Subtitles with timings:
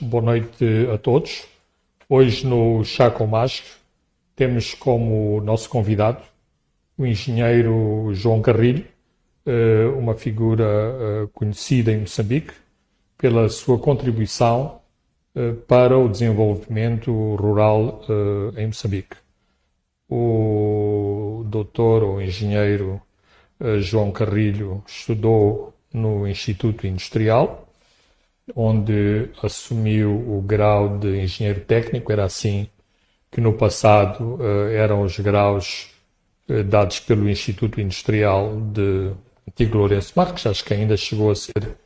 [0.00, 1.46] boa noite a todos.
[2.08, 3.68] Hoje no Chá com Mágico
[4.36, 6.22] temos como nosso convidado
[6.96, 8.84] o engenheiro João Carrilho,
[9.46, 12.52] eh, uma figura eh, conhecida em Moçambique
[13.16, 14.80] pela sua contribuição
[15.34, 18.02] eh, para o desenvolvimento rural
[18.56, 19.16] em Moçambique.
[20.08, 23.00] O doutor ou engenheiro
[23.80, 27.67] João Carrilho estudou no Instituto Industrial,
[28.54, 32.68] onde assumiu o grau de engenheiro técnico, era assim
[33.30, 35.90] que no passado uh, eram os graus
[36.48, 39.12] uh, dados pelo Instituto Industrial de
[39.46, 41.76] Antigo Lourenço Marques, acho que ainda chegou a ser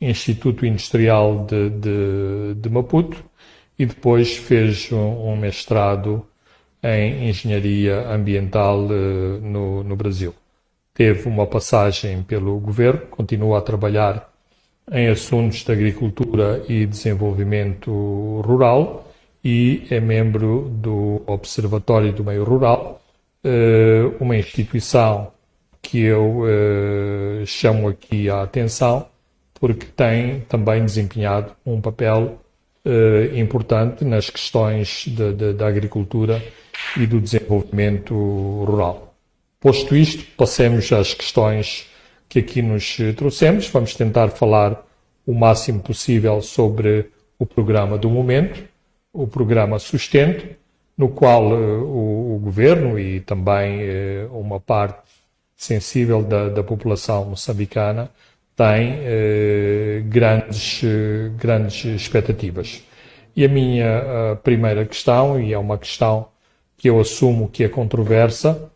[0.00, 3.22] Instituto Industrial de, de, de Maputo,
[3.78, 6.26] e depois fez um, um mestrado
[6.82, 10.34] em Engenharia Ambiental uh, no, no Brasil.
[10.92, 14.29] Teve uma passagem pelo governo, continua a trabalhar
[14.92, 19.10] em assuntos de agricultura e desenvolvimento rural
[19.44, 23.00] e é membro do Observatório do Meio Rural,
[23.42, 25.32] eh, uma instituição
[25.80, 29.06] que eu eh, chamo aqui a atenção
[29.54, 32.40] porque tem também desempenhado um papel
[32.84, 35.06] eh, importante nas questões
[35.56, 36.42] da agricultura
[36.96, 38.14] e do desenvolvimento
[38.64, 39.14] rural.
[39.60, 41.89] Posto isto, passemos às questões
[42.30, 43.68] que aqui nos trouxemos.
[43.68, 44.86] Vamos tentar falar
[45.26, 48.62] o máximo possível sobre o programa do momento,
[49.12, 50.46] o programa Sustento,
[50.96, 55.00] no qual uh, o, o, governo e também uh, uma parte
[55.56, 58.10] sensível da, da população moçambicana
[58.54, 60.82] tem uh, grandes,
[61.36, 62.82] grandes expectativas.
[63.34, 66.28] E a minha primeira questão, e é uma questão
[66.76, 68.70] que eu assumo que é controversa,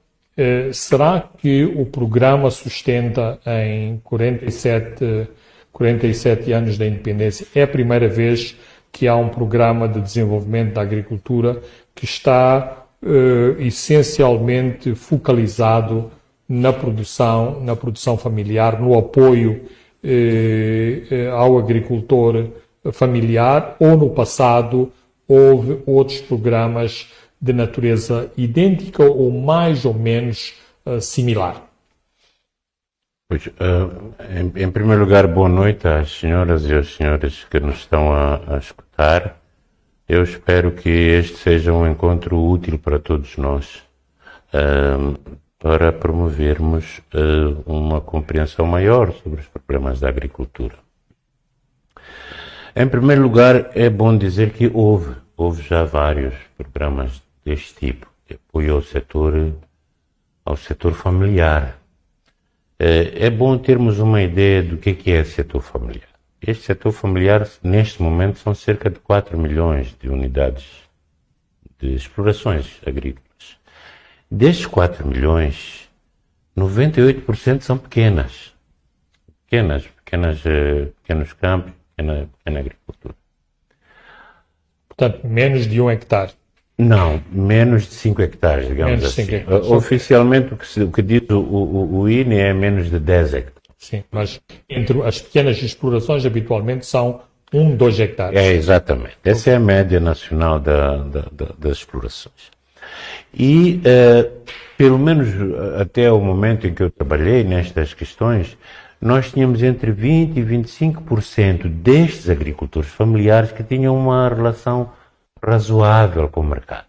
[0.72, 5.28] será que o programa sustenta em 47,
[5.72, 8.56] 47 anos da independência, é a primeira vez
[8.94, 11.60] que há um programa de desenvolvimento da agricultura
[11.94, 16.10] que está uh, essencialmente focalizado
[16.48, 19.62] na produção, na produção familiar, no apoio
[20.04, 22.50] uh, ao agricultor
[22.92, 24.92] familiar, ou no passado
[25.26, 27.10] houve outros programas
[27.44, 30.54] de natureza idêntica ou mais ou menos
[30.86, 31.62] uh, similar.
[33.28, 37.76] Pois, uh, em, em, primeiro lugar, boa noite às senhoras e aos senhores que nos
[37.76, 39.38] estão a, a, escutar.
[40.08, 43.82] Eu espero que este seja um encontro útil para todos nós,
[44.54, 45.14] uh,
[45.58, 47.00] para promovermos
[47.64, 50.74] uma compreensão maior sobre os problemas da agricultura.
[52.76, 58.36] Em primeiro lugar, é bom dizer que houve, houve já vários programas deste tipo, de
[58.36, 59.54] apoio ao setor,
[60.44, 61.78] ao setor familiar
[62.78, 66.08] é, é bom termos uma ideia do que é, é setor familiar.
[66.40, 70.66] Este setor familiar, neste momento, são cerca de 4 milhões de unidades
[71.78, 73.24] de explorações agrícolas.
[74.30, 75.88] Destes 4 milhões,
[76.56, 78.52] 98% são pequenas.
[79.44, 83.14] Pequenas, pequenas, eh, pequenos campos, pequena, pequena agricultura.
[84.88, 86.32] Portanto, menos de um hectare.
[86.76, 89.22] Não, menos de 5 hectares, digamos menos assim.
[89.22, 89.70] Hectares.
[89.70, 93.54] Oficialmente, o que, o que diz o, o, o, INE é menos de 10 hectares.
[93.78, 97.20] Sim, mas entre as pequenas explorações, habitualmente, são
[97.52, 98.38] 1, 2 hectares.
[98.38, 99.16] É, exatamente.
[99.24, 102.50] Essa é a média nacional da, da, da, das explorações.
[103.32, 104.30] E, uh,
[104.76, 105.28] pelo menos
[105.80, 108.56] até o momento em que eu trabalhei nestas questões,
[109.00, 114.90] nós tínhamos entre 20% e 25% destes agricultores familiares que tinham uma relação
[115.44, 116.86] razoável com o mercado.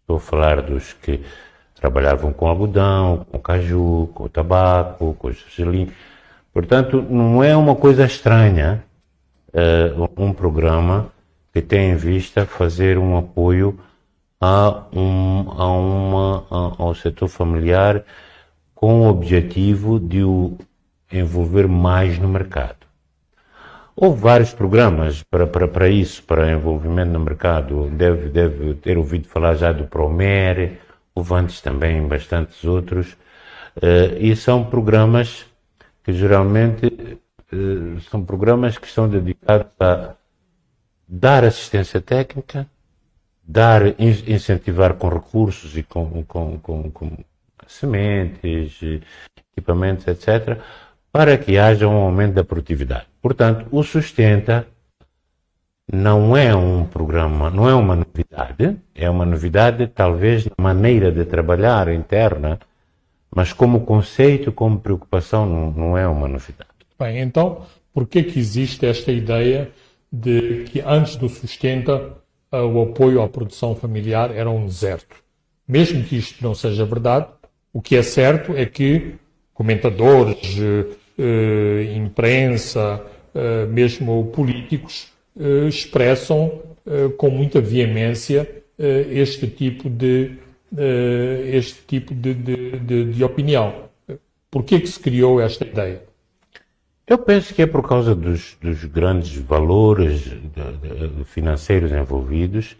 [0.00, 1.24] Estou a falar dos que
[1.74, 5.90] trabalhavam com algodão, com caju, com tabaco, com gergelim.
[6.52, 8.84] Portanto, não é uma coisa estranha
[9.48, 11.10] uh, um programa
[11.52, 13.78] que tem em vista fazer um apoio
[14.40, 18.04] a um, a uma, a, ao setor familiar
[18.74, 20.58] com o objetivo de o
[21.10, 22.83] envolver mais no mercado.
[23.96, 27.88] Houve vários programas para, para, para isso, para envolvimento no mercado.
[27.90, 30.80] Deve, deve ter ouvido falar já do Promer,
[31.14, 33.12] houve antes também bastantes outros.
[33.76, 35.46] Uh, e são programas
[36.02, 40.14] que geralmente uh, são programas que estão dedicados a
[41.06, 42.68] dar assistência técnica,
[43.44, 47.16] dar, incentivar com recursos e com, com, com, com
[47.68, 48.80] sementes,
[49.52, 50.58] equipamentos, etc.,
[51.14, 53.06] para que haja um aumento da produtividade.
[53.22, 54.66] Portanto, o Sustenta
[55.92, 61.24] não é um programa, não é uma novidade, é uma novidade talvez na maneira de
[61.24, 62.58] trabalhar interna,
[63.30, 66.70] mas como conceito, como preocupação, não, não é uma novidade.
[66.98, 69.70] Bem, então, por que que existe esta ideia
[70.12, 72.12] de que antes do sustenta
[72.50, 75.14] o apoio à produção familiar era um deserto.
[75.66, 77.28] Mesmo que isto não seja verdade,
[77.72, 79.14] o que é certo é que
[79.52, 81.03] comentadores, eh,
[81.96, 83.00] imprensa,
[83.34, 85.08] eh, mesmo políticos,
[85.38, 86.62] eh, expressam
[87.16, 88.46] com muita veemência
[88.78, 90.32] este tipo de,
[91.50, 93.88] este tipo de, de, de, de opinião.
[94.50, 96.02] Por que, que se criou esta ideia?
[97.06, 100.30] Eu penso que é por causa dos, dos grandes valores
[101.24, 102.76] financeiros envolvidos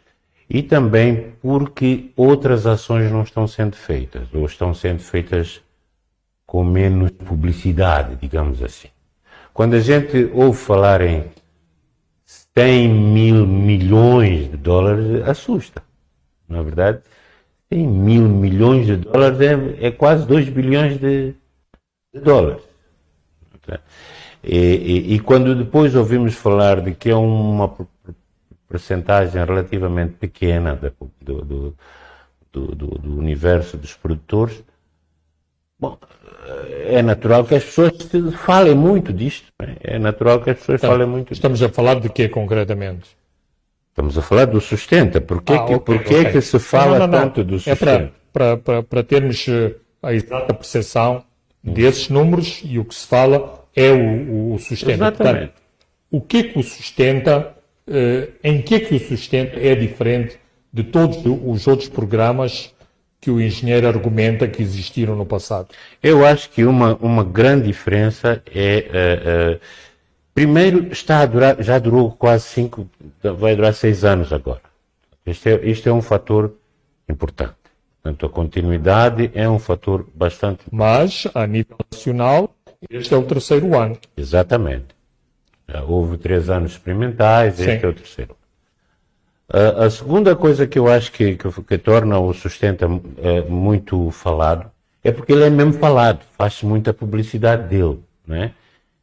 [0.48, 5.63] e também porque outras ações não estão sendo feitas, ou estão sendo feitas
[6.54, 8.86] com menos publicidade, digamos assim.
[9.52, 11.24] Quando a gente ouve falar em
[12.24, 15.82] 100 mil milhões de dólares, assusta.
[16.48, 17.00] Não é verdade?
[17.72, 21.34] 100 mil milhões de dólares é, é quase 2 bilhões de,
[22.14, 22.62] de dólares.
[24.44, 27.76] E, e, e, quando depois ouvimos falar de que é uma
[28.68, 30.76] percentagem relativamente pequena
[31.20, 31.76] do, do,
[32.52, 34.62] do, do universo dos produtores,
[35.80, 35.98] bom,
[36.86, 37.92] é natural que as pessoas
[38.44, 39.46] falem muito disto.
[39.60, 39.96] É?
[39.96, 41.70] é natural que as pessoas então, falem muito Estamos disto.
[41.70, 43.16] a falar de quê concretamente?
[43.90, 45.20] Estamos a falar do sustenta.
[45.20, 46.24] Por que, ah, que, okay, okay.
[46.32, 47.20] que se fala não, não, não.
[47.20, 47.90] tanto do sustenta?
[47.90, 51.24] É para, para, para termos eh, a exata percepção
[51.62, 54.92] desses números e o que se fala é o, o sustenta.
[54.92, 55.38] Exatamente.
[55.38, 55.62] Portanto,
[56.10, 57.54] o que que o sustenta,
[57.86, 60.38] eh, em que que o sustenta é diferente
[60.72, 62.74] de todos os outros programas
[63.24, 65.68] que o engenheiro argumenta que existiram no passado?
[66.02, 69.54] Eu acho que uma, uma grande diferença é.
[69.54, 69.60] Uh, uh,
[70.34, 72.86] primeiro, está a durar, já durou quase cinco,
[73.38, 74.60] vai durar seis anos agora.
[75.24, 76.52] Este é, este é um fator
[77.08, 77.54] importante.
[78.02, 80.64] Portanto, a continuidade é um fator bastante.
[80.70, 82.54] Mas, a nível nacional,
[82.90, 83.96] este é o terceiro ano.
[84.14, 84.88] Exatamente.
[85.66, 87.70] Já houve três anos experimentais, Sim.
[87.70, 88.36] este é o terceiro.
[89.48, 92.86] A, a segunda coisa que eu acho que, que, que torna o Sustenta
[93.18, 94.70] é, muito falado
[95.04, 98.52] é porque ele é mesmo falado, faz-se muita publicidade dele, né?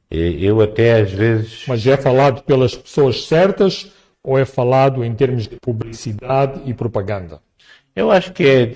[0.10, 1.64] Eu até às vezes.
[1.68, 3.92] Mas é falado pelas pessoas certas
[4.24, 7.40] ou é falado em termos de publicidade e propaganda?
[7.96, 8.74] Eu acho que é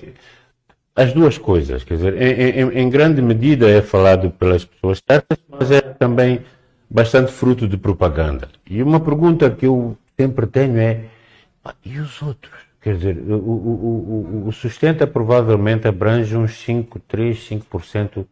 [0.94, 5.36] as duas coisas, quer dizer, em, em, em grande medida é falado pelas pessoas certas,
[5.48, 6.40] mas é também
[6.88, 8.48] bastante fruto de propaganda.
[8.68, 11.04] E uma pergunta que eu sempre tenho é
[11.70, 12.54] ah, e os outros?
[12.80, 18.26] Quer dizer, o, o, o, o sustenta provavelmente abrange uns 5, 3, 5%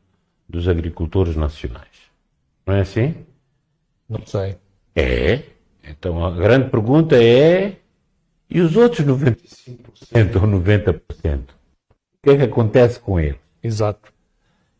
[0.48, 1.88] dos agricultores nacionais.
[2.66, 3.14] Não é assim?
[4.08, 4.56] Não sei.
[4.94, 5.42] É.
[5.82, 7.76] Então a grande pergunta é:
[8.48, 11.00] e os outros 95% ou 90%?
[11.00, 11.52] O
[12.22, 13.40] que é que acontece com eles?
[13.62, 14.12] Exato.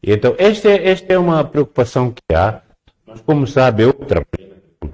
[0.02, 2.60] Então, esta é, esta é uma preocupação que há.
[3.06, 4.24] Mas, como sabe, é outra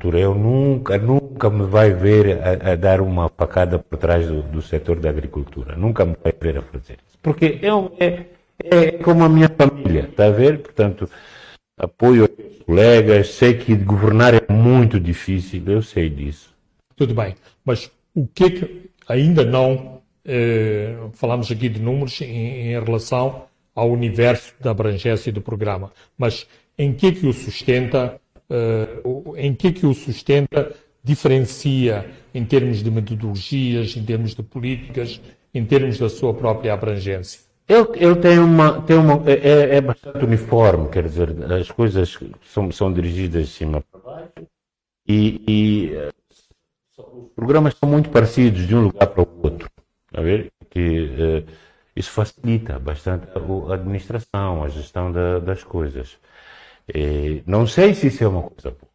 [0.01, 0.19] agricultura.
[0.19, 4.63] Eu nunca, nunca me vai ver a, a dar uma facada por trás do, do,
[4.63, 5.77] setor da agricultura.
[5.77, 7.19] Nunca me vai ver a fazer isso.
[7.23, 8.25] Porque eu, é,
[8.59, 10.59] é como a minha família, está a ver?
[10.59, 11.09] Portanto,
[11.79, 16.55] apoio aos colegas, sei que governar é muito difícil, eu sei disso.
[16.97, 22.73] Tudo bem, mas o que é que ainda não eh, falamos aqui de números em,
[22.73, 23.45] em relação
[23.75, 26.47] ao universo da abrangência do programa, mas
[26.77, 28.20] em que é que o sustenta
[28.51, 34.43] uh, em que é que o sustenta diferencia em termos de metodologias, em termos de
[34.43, 35.21] políticas,
[35.55, 37.41] em termos da sua própria abrangência?
[37.69, 42.19] Ele, ele tem uma, tem uma é, é, é bastante uniforme, quer dizer, as coisas
[42.43, 44.49] são, são dirigidas de cima para baixo
[45.07, 46.11] e, e eh,
[46.99, 49.71] os programas são muito parecidos de um lugar para o outro,
[50.13, 50.53] a ver?
[50.69, 51.53] Que uh,
[51.95, 56.19] isso facilita bastante a, a administração, a gestão da, das coisas.
[56.95, 58.91] E não sei se isso é uma coisa boa.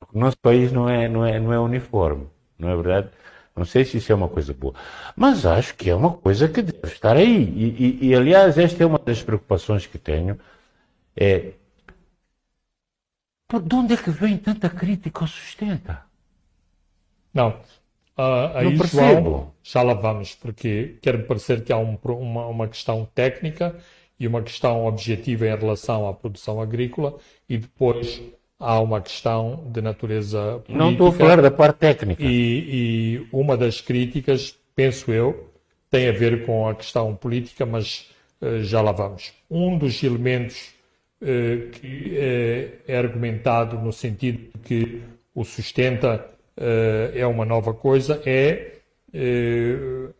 [0.00, 2.26] Porque o nosso país não é, não, é, não é uniforme,
[2.58, 3.10] não é verdade?
[3.56, 4.74] Não sei se isso é uma coisa boa.
[5.16, 7.44] Mas acho que é uma coisa que deve estar aí.
[7.44, 10.38] E, e, e aliás, esta é uma das preocupações que tenho.
[11.16, 11.52] É,
[13.60, 16.04] de onde é que vem tanta crítica ao sustenta?
[17.34, 17.60] Não.
[18.16, 22.68] Uh, aí, não João, já lá vamos, porque quer-me parecer que há um, uma, uma
[22.68, 23.76] questão técnica
[24.22, 27.16] e uma questão objetiva em relação à produção agrícola
[27.48, 28.22] e depois
[28.56, 30.78] há uma questão de natureza política.
[30.78, 32.22] Não estou a falar da parte técnica.
[32.22, 35.50] E, e, uma das críticas, penso eu,
[35.90, 39.32] tem a ver com a questão política, mas uh, já lá vamos.
[39.50, 40.72] Um dos elementos
[41.20, 45.02] uh, que uh, é argumentado no sentido de que
[45.34, 46.28] o sustenta
[47.14, 48.74] é uma nova coisa é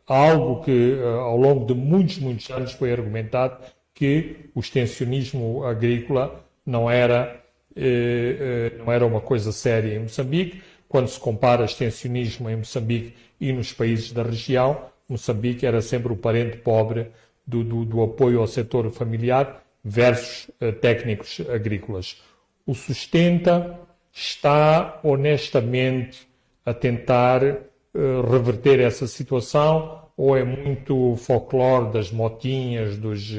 [0.06, 3.59] algo que ao longo de muitos, muitos anos foi argumentado
[4.02, 7.40] que o extensionismo agrícola não era,
[7.76, 13.14] eh, eh, não era uma coisa séria em Moçambique, quando se compara extensionismo em Moçambique
[13.40, 17.12] e nos países da região, Moçambique era sempre o parente pobre
[17.47, 22.21] do, do, do apoio ao setor familiar versus uh, técnicos agrícolas.
[22.66, 23.78] O Sustenta
[24.12, 26.26] está honestamente
[26.66, 33.32] a tentar uh, reverter essa situação ou é muito folclore das motinhas, dos,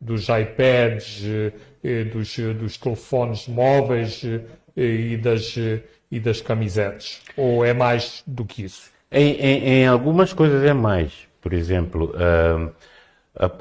[0.00, 4.22] dos iPads, uh, dos, dos telefones móveis
[4.76, 5.56] e das,
[6.10, 7.20] e das camisetas?
[7.36, 8.90] Ou é mais do que isso?
[9.10, 11.28] Em, em, em algumas coisas é mais.
[11.40, 12.72] Por exemplo, uh,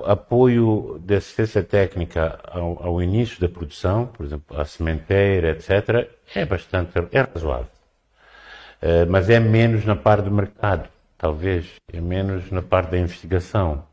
[0.05, 6.45] apoio de assistência técnica ao, ao, início da produção, por exemplo, a sementeira, etc., é
[6.45, 7.67] bastante é razoável.
[8.81, 13.83] Uh, mas é menos na parte do mercado, talvez, é menos na parte da investigação.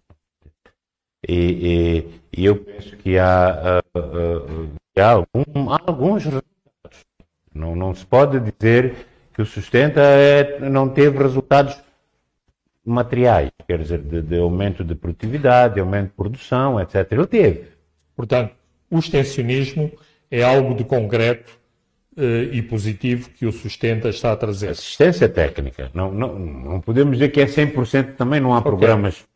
[1.27, 7.05] E, e, e eu penso que há, uh, uh, há, algum, há alguns resultados.
[7.55, 8.95] Não, não se pode dizer
[9.33, 11.79] que o sustenta é, não teve resultados
[12.85, 17.11] materiais, quer dizer, de, de, aumento de produtividade, de aumento de produção, etc.
[17.11, 17.65] Ele teve.
[18.15, 18.55] Portanto,
[18.91, 19.91] o extensionismo
[20.31, 21.59] é algo de concreto
[22.17, 24.71] eh, e positivo que o Sustenta está a trazer.
[24.71, 25.91] Assistência técnica.
[25.93, 28.71] Não, não, não podemos dizer que é 100%, também não há okay.
[28.71, 29.27] programas,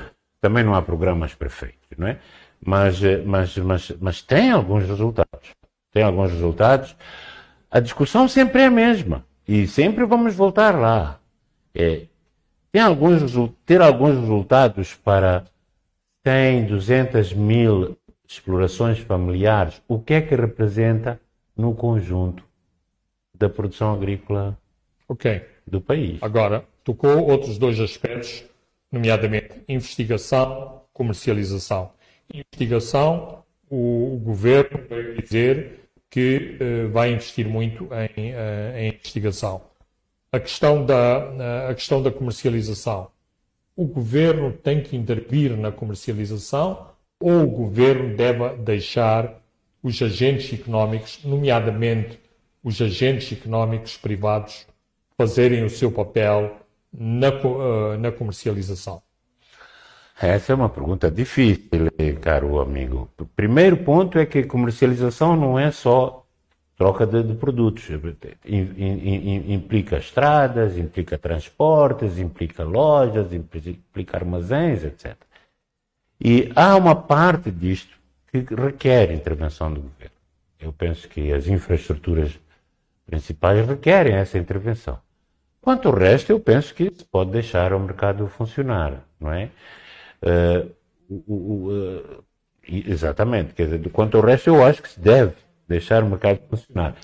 [0.40, 2.18] também não há programas perfeitos, não é?
[2.64, 5.50] Mas, eh, mas, mas, mas tem alguns resultados.
[5.92, 6.96] Tem alguns resultados.
[7.70, 9.24] A discussão sempre é a mesma.
[9.46, 11.18] E sempre vamos voltar lá.
[11.74, 12.06] É,
[12.72, 13.32] tem alguns,
[13.66, 15.44] ter alguns resultados para
[16.24, 17.96] 100, 200 mil
[18.28, 21.20] explorações familiares, o que é que representa
[21.56, 22.44] no conjunto
[23.36, 24.56] da produção agrícola
[25.08, 25.42] okay.
[25.66, 26.22] do país?
[26.22, 28.44] Agora, tocou outros dois aspectos,
[28.90, 31.92] nomeadamente investigação, comercialização.
[32.32, 39.70] Investigação, o, o governo vai dizer que uh, vai investir muito em, uh, em investigação
[40.32, 43.10] a questão da, a questão da comercialização.
[43.74, 49.42] O governo tem que intervir na comercialização ou o governo deve deixar
[49.82, 52.18] os agentes económicos, nomeadamente
[52.62, 54.66] os agentes económicos privados,
[55.16, 56.59] fazerem o seu papel
[56.92, 59.02] na, uh, na comercialização?
[60.20, 63.08] Essa é uma pergunta difícil, caro amigo.
[63.18, 66.26] O primeiro ponto é que comercialização não é só
[66.76, 67.88] troca de, de produtos.
[69.48, 75.14] implica estradas, implica transportes, implica lojas, implica armazéns, etc.
[76.18, 77.98] E há uma parte disto
[78.30, 80.16] que requer intervenção do governo.
[80.58, 82.38] Eu penso que as infraestruturas
[83.06, 84.98] principais requerem essa intervenção.
[85.60, 89.50] Quanto ao resto, eu penso que se pode deixar o mercado funcionar, não é?
[90.22, 90.70] Uh,
[92.66, 95.34] exatamente, quer dizer, quanto ao resto, eu acho que se deve
[95.68, 96.96] deixar o mercado funcionar.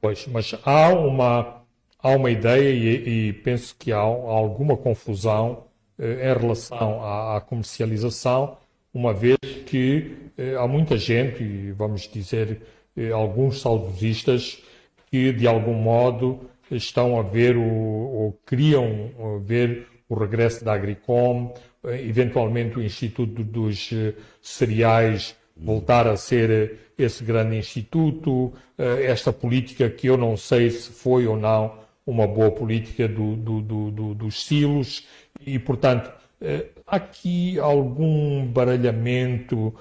[0.00, 1.62] Pois, mas há uma,
[1.98, 5.64] há uma ideia e, e penso que há alguma confusão
[5.98, 8.58] eh, em relação à, à, comercialização,
[8.92, 12.62] uma vez que eh, há muita gente, e vamos dizer
[12.96, 14.62] eh, alguns saudosistas,
[15.10, 21.54] que de algum modo estão a ver o, ou queriam ver o regresso da Agricom,
[21.84, 29.32] eh, eventualmente o Instituto dos eh, Cereais voltar a ser esse grande instituto, eh, esta
[29.32, 34.14] política que eu não sei se foi ou não uma boa política do, do, do,
[34.14, 35.06] dos silos.
[35.44, 39.74] E, portanto, eh, há aqui algum baralhamento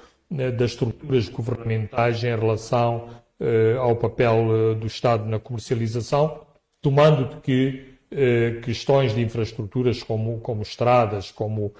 [0.57, 6.45] das estruturas governamentais em relação eh, ao papel do Estado na comercialização,
[6.85, 7.95] tomando de que
[8.63, 11.73] questões de infraestruturas como, como estradas, como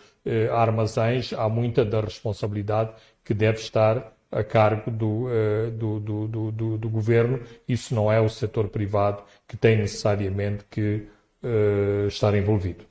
[0.51, 2.91] armazéns, há muita da responsabilidade
[3.23, 7.39] que deve estar a cargo do, uh, do, do, do, do, governo.
[7.67, 11.07] Isso não é o setor privado que tem necessariamente que
[11.41, 12.83] uh, estar envolvido.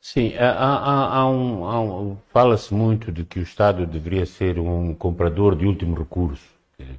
[0.00, 4.94] Sim, há, há, há um, um fala-se muito de que o Estado deveria ser um
[4.94, 6.44] comprador de último recurso.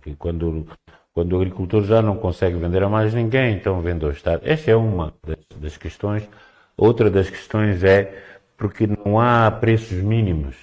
[0.02, 0.66] Que quando,
[1.14, 4.42] quando o agricultor já não consegue vender a mais ninguém, então vende ao Estado.
[4.44, 6.28] Esta é uma das, das questões.
[6.76, 8.24] Outra das questões é
[8.58, 10.56] porque não há preços mínimos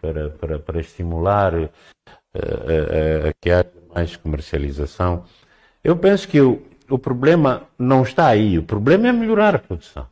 [0.00, 5.24] para, para, para estimular a, a, que haja mais comercialização.
[5.84, 8.58] Eu penso que o, o problema não está aí.
[8.58, 10.06] O problema é melhorar a produção.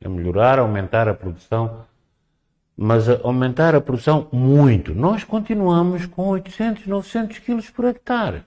[0.00, 1.84] É melhorar, aumentar a produção,
[2.76, 4.94] mas aumentar a produção muito.
[4.94, 8.44] Nós continuamos com 800, 900 quilos por hectare.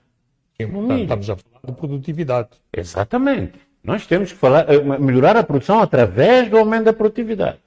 [0.66, 2.48] Portanto, estamos a falar de produtividade.
[2.76, 3.58] Exatamente.
[3.82, 7.58] Nós temos que falar, eh, melhorar a produção através do aumento da produtividade.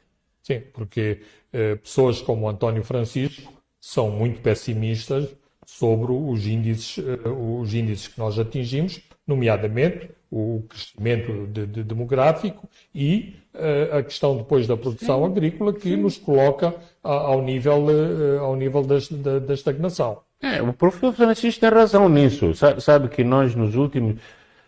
[0.43, 1.21] Sim, porque
[1.53, 5.29] eh, pessoas como António Francisco são muito pessimistas
[5.65, 12.67] sobre os índices, eh, os índices que nós atingimos, nomeadamente o crescimento de, de demográfico
[12.95, 15.25] e uh, a questão depois da produção Sim.
[15.25, 15.97] agrícola que Sim.
[15.97, 20.21] nos coloca a, ao nível, uh, ao nível das, da, da, estagnação.
[20.41, 22.53] É, o professor Francisco tem razão nisso.
[22.55, 24.15] Sabe, sabe, que nós nos últimos,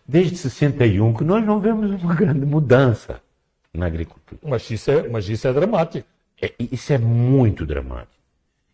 [0.08, 3.22] desde 61, que nós não vemos uma grande mudança
[3.74, 4.40] na agricultura.
[4.44, 6.08] Mas isso é, mas isso é dramático.
[6.40, 8.22] É, isso é muito dramático.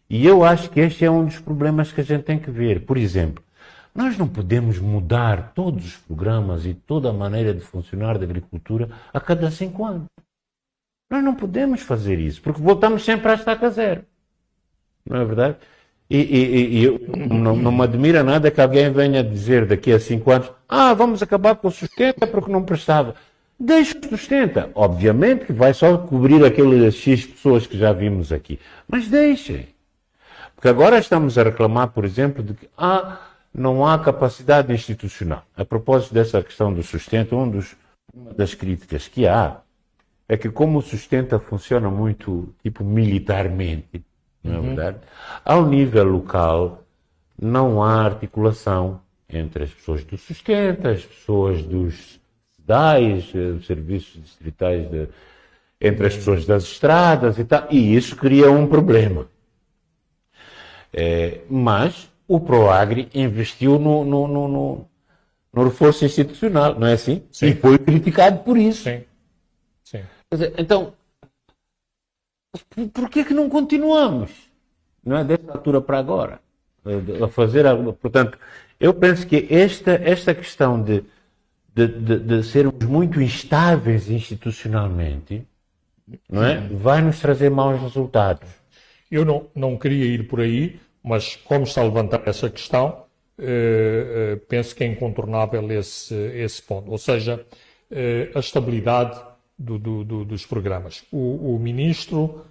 [0.10, 2.86] E eu acho que este é um dos problemas que a gente tem que ver.
[2.86, 3.44] Por exemplo,
[3.94, 8.90] nós não podemos mudar todos os programas e toda a maneira de funcionar da agricultura
[9.14, 10.08] a cada cinco anos.
[11.10, 14.04] Nós não podemos fazer isso, porque voltamos sempre à estaca zero.
[15.06, 15.58] Não é verdade?
[16.10, 20.32] E, e, e não, não, me admira nada que alguém venha dizer daqui a cinco
[20.32, 23.14] anos: ah, vamos acabar com o sustenta porque não prestava.
[23.60, 24.72] Deixe o sustenta.
[24.74, 28.60] Obviamente que vai só cobrir aquelas X pessoas que já vimos aqui.
[28.88, 29.68] Mas deixem.
[30.56, 33.20] Porque agora estamos a reclamar, por exemplo, de que ah,
[33.54, 35.44] não há capacidade institucional.
[35.56, 37.76] A propósito dessa questão do sustento, um dos,
[38.14, 39.58] uma das críticas que há
[40.28, 44.04] é que como o sustenta funciona muito tipo militarmente,
[44.44, 44.66] não é uhum.
[44.68, 44.98] verdade?
[45.44, 46.84] Ao nível local
[47.42, 52.20] não há articulação entre as pessoas do sustenta, as pessoas dos
[52.58, 55.08] DAIs, eh, serviços distritais, de,
[55.80, 59.28] entre as pessoas das estradas e tal, e isso cria um problema.
[60.92, 64.86] É, mas o ProAgri investiu no, no, no, no,
[65.54, 67.24] no reforço institucional, não é assim?
[67.32, 67.48] Sim.
[67.48, 68.84] E foi criticado por isso.
[68.84, 69.04] Sim.
[69.84, 70.02] Sim.
[70.32, 70.94] Dizer, então,
[72.94, 74.32] por que, que não continuamos?
[75.04, 76.40] Não é dessa altura para agora?
[77.24, 77.66] A fazer,
[78.02, 78.38] portanto,
[78.80, 81.04] eu penso que esta, esta questão de,
[81.74, 85.46] de, de, de sermos muito instáveis institucionalmente,
[86.30, 86.60] não é?
[86.68, 88.50] vai nos trazer maus resultados.
[89.12, 93.04] Eu não, não queria ir por aí, mas como está a levantar essa questão,
[93.38, 96.92] eh, eh, penso que é incontornável esse, esse ponto.
[96.92, 97.46] Ou seja,
[97.92, 99.20] eh, a estabilidade
[99.60, 101.04] do, do, do, dos programas.
[101.12, 102.46] O, o Ministro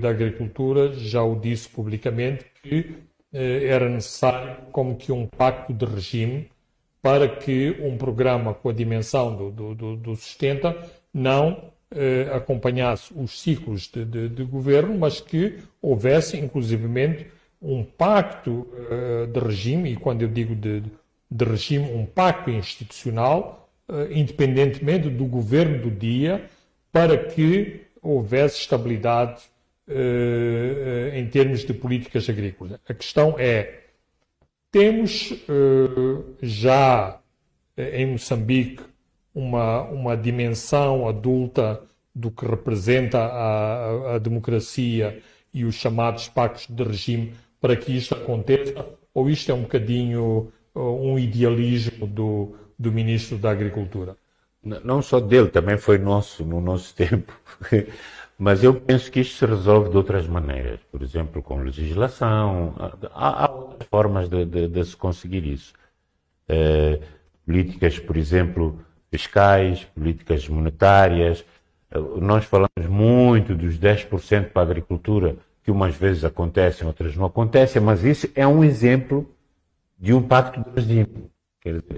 [0.00, 2.94] da Agricultura já o disse publicamente que
[3.30, 6.48] era necessário como que um pacto de regime
[7.02, 10.74] para que um programa com a dimensão do, sustenta
[11.12, 17.26] não eh, acompanhasse os ciclos de, de, de, governo, mas que houvesse, inclusivamente,
[17.62, 20.82] um pacto uh, de regime, e quando eu digo de,
[21.30, 23.67] de regime, um pacto institucional,
[24.10, 26.44] independentemente do governo do dia,
[26.92, 29.42] para que houvesse estabilidade
[29.88, 32.78] uh, em termos de políticas agrícolas.
[32.88, 33.84] A questão é:
[34.70, 35.32] temos
[36.42, 37.20] já
[37.76, 38.82] em Moçambique
[39.34, 41.80] uma, uma dimensão adulta
[42.14, 45.22] do que representa a, a democracia
[45.54, 48.86] e os chamados pactos de regime para que isto aconteça?
[49.14, 54.16] Ou isto é um bocadinho um idealismo do, do Ministro da Agricultura?
[54.62, 57.32] Não só dele, também foi nosso, no nosso tempo.
[58.38, 60.80] Mas eu penso que isto se resolve de outras maneiras.
[60.92, 62.74] Por exemplo, com legislação.
[63.12, 65.72] Há, há outras formas de, de, de, se conseguir isso.
[66.48, 67.00] Eh,
[67.44, 68.78] políticas, por exemplo,
[69.10, 71.44] fiscais, políticas monetárias.
[71.90, 77.26] Eh, nós falamos muito dos 10% para a agricultura que umas vezes acontecem, outras não
[77.26, 79.28] acontecem, mas isso é um exemplo
[79.98, 81.28] de um pacto de regime.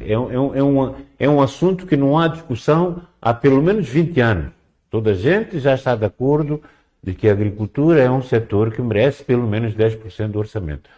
[0.07, 3.89] É um, é, é, um, é um assunto que não há discussão há pelo menos
[3.89, 4.53] 20 anos.
[4.91, 6.63] Toda a gente já está de acordo
[7.03, 10.91] de que a agricultura é um setor que merece pelo menos 10% do orçamento.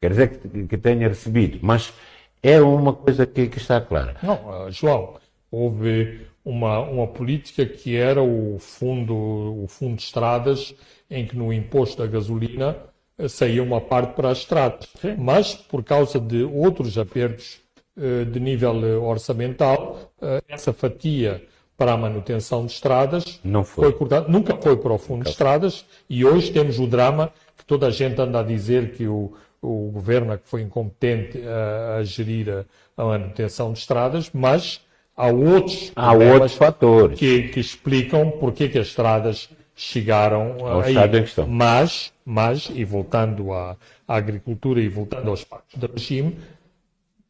[0.00, 1.92] Quer dizer que, que, tenha recebido, mas
[2.42, 4.16] é uma coisa que, que está clara.
[4.22, 5.16] Não, João,
[5.50, 10.74] houve uma, uma política que era o fundo, o fundo de estradas,
[11.10, 12.76] em que no imposto da gasolina
[13.18, 14.88] eh, saía uma parte para as estradas.
[15.00, 15.16] Sim.
[15.18, 17.63] Mas, por causa de outros apertos
[17.96, 20.12] de nível eh, orçamental,
[20.48, 21.42] essa fatia
[21.76, 23.84] para a manutenção de estradas não foi.
[23.84, 27.64] foi cortada, nunca foi para o fundo de estradas e hoje temos o drama que
[27.64, 31.96] toda a gente anda a dizer que o, o governo é que foi incompetente a,
[31.96, 32.64] a gerir a,
[33.02, 34.80] a manutenção de estradas, mas
[35.16, 40.90] há outros, há outros fatores que, que explicam porque que as estradas chegaram ao aí.
[40.90, 41.46] estado em questão.
[41.48, 43.76] Mas, mas, e voltando à,
[44.06, 46.36] à agricultura e voltando aos pactos de regime,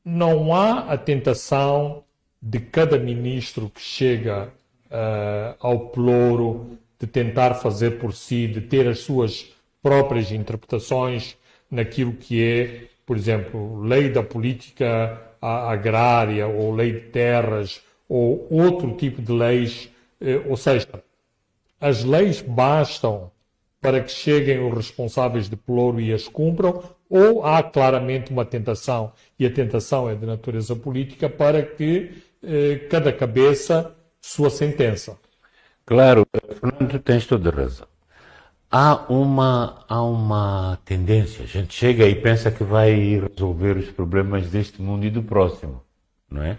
[0.05, 2.05] não há a tentação
[2.41, 4.53] de cada ministro que chega
[4.91, 9.51] uh, ao ploro de tentar fazer por si, de ter as suas
[9.83, 11.37] próprias interpretações
[11.71, 18.97] naquilo que é, por exemplo, lei da política agrária ou lei de terras ou outro
[18.97, 19.91] tipo de leis,
[20.21, 20.89] eh, ou seja,
[21.81, 23.31] as leis bastam
[23.81, 26.83] para que cheguem os responsáveis de ploro e as cumpram,
[27.15, 32.11] ou há claramente uma tentação, e a tentação é de natureza política, para que
[32.43, 35.17] eh, cada cabeça sua sentença.
[35.87, 36.27] Claro,
[36.59, 37.87] Fernando, tens toda a razão.
[38.69, 44.51] Há uma, há uma tendência, a gente chega e pensa que vai resolver os problemas
[44.51, 45.85] deste mundo e do próximo,
[46.29, 46.59] não é?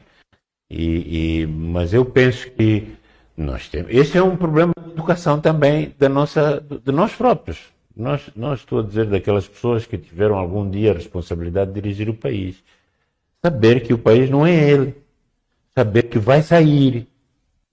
[0.70, 2.96] E, e, mas eu penso que
[3.36, 3.94] nós temos.
[3.94, 7.75] Esse é um problema de educação também da nossa, de nós próprios.
[7.96, 12.10] Nós, nós estou a dizer daquelas pessoas que tiveram algum dia a responsabilidade de dirigir
[12.10, 12.64] o país.
[13.42, 14.96] Saber que o país não é ele.
[15.74, 17.08] Saber que vai sair.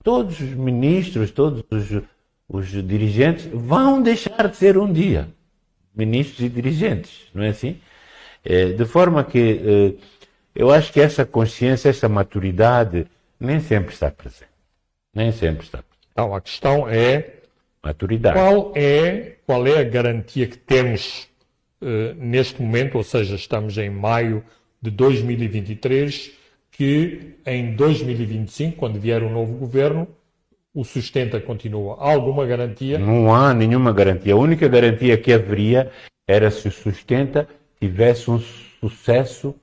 [0.02, 2.02] Todos os ministros, todos os,
[2.48, 5.28] os dirigentes vão deixar de ser um dia
[5.94, 7.80] ministros e dirigentes, não é assim?
[8.44, 9.94] É, de forma que é,
[10.54, 13.06] eu acho que essa consciência, essa maturidade
[13.38, 14.50] nem sempre está presente.
[15.14, 16.08] Nem sempre está presente.
[16.12, 17.41] Então, a questão é
[17.82, 18.38] maturidade.
[18.38, 21.28] Qual é, qual é a garantia que temos
[21.80, 24.44] uh, neste momento, ou seja, estamos em maio
[24.80, 26.32] de 2023,
[26.70, 30.08] que em 2025, quando vier um novo governo,
[30.74, 31.96] o sustenta continua.
[32.00, 32.98] Há alguma garantia?
[32.98, 34.32] Não há nenhuma garantia.
[34.32, 35.90] A única garantia que haveria
[36.26, 37.46] era se o sustenta
[37.78, 38.40] tivesse um
[38.80, 39.54] sucesso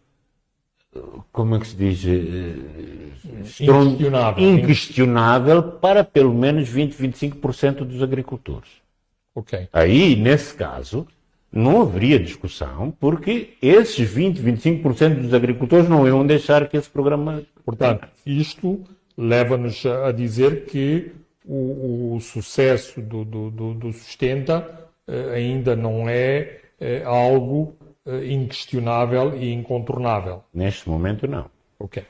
[1.31, 2.05] como é que se diz?
[2.05, 2.55] Eh,
[3.59, 4.43] inquestionável.
[4.43, 8.69] inquestionável para pelo menos 20, 25% dos agricultores.
[9.35, 9.67] Ok.
[9.71, 11.07] Aí, nesse caso,
[11.51, 17.43] não haveria discussão, porque esses 20, 25% dos agricultores não iam deixar que esse programa.
[17.65, 18.83] Portanto, isto
[19.17, 21.11] leva-nos a dizer que
[21.45, 27.78] o, o sucesso do, do, do, do Sustenta eh, ainda não é, é algo eh,
[28.25, 30.43] inquestionável e incontornável.
[30.53, 31.49] Neste momento, não.
[31.79, 32.03] Ok.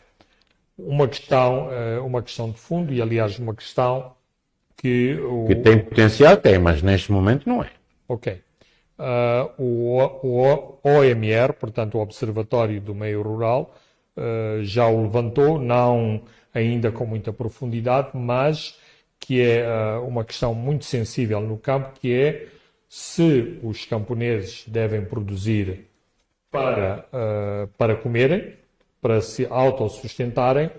[0.77, 4.13] Uma questão, eh, uma questão de fundo, e aliás, uma questão
[4.77, 5.15] que.
[5.15, 5.45] O...
[5.45, 7.69] Que tem potencial, tem, mas neste momento não é.
[8.07, 8.41] Ok.
[8.97, 13.73] Uh, o, o, OMR, portanto, o Observatório do Meio Rural,
[14.17, 16.21] uh, já o levantou, não
[16.53, 18.77] ainda com muita profundidade, mas
[19.19, 22.47] que é uh, uma questão muito sensível no campo, que é
[22.88, 25.88] se os camponeses devem produzir
[26.51, 28.53] para, uh, para comerem,
[29.01, 30.69] para se autossustentarem,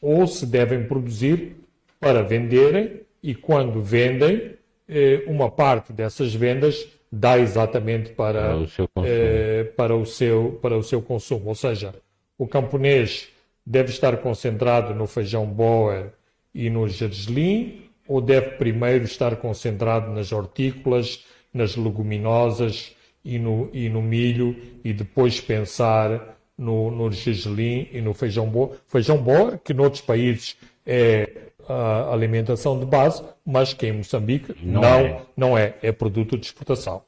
[0.00, 1.56] ou se devem produzir
[1.98, 4.54] para venderem e quando vendem,
[4.88, 10.58] eh, uma parte dessas vendas dá exatamente para, para, o seu eh, para, o seu,
[10.62, 11.48] para o seu consumo.
[11.48, 11.94] Ou seja,
[12.38, 13.28] o camponês
[13.64, 16.12] deve estar concentrado no feijão boer
[16.54, 23.88] e no gergelim, ou deve primeiro estar concentrado nas hortícolas, nas leguminosas e no, e
[23.88, 28.76] no milho e depois pensar no, no gergelim e no feijão boa.
[28.88, 30.56] Feijão boa, que noutros países
[30.86, 35.22] é a alimentação de base, mas que em Moçambique não, não, é.
[35.36, 37.02] não é, é produto de exportação.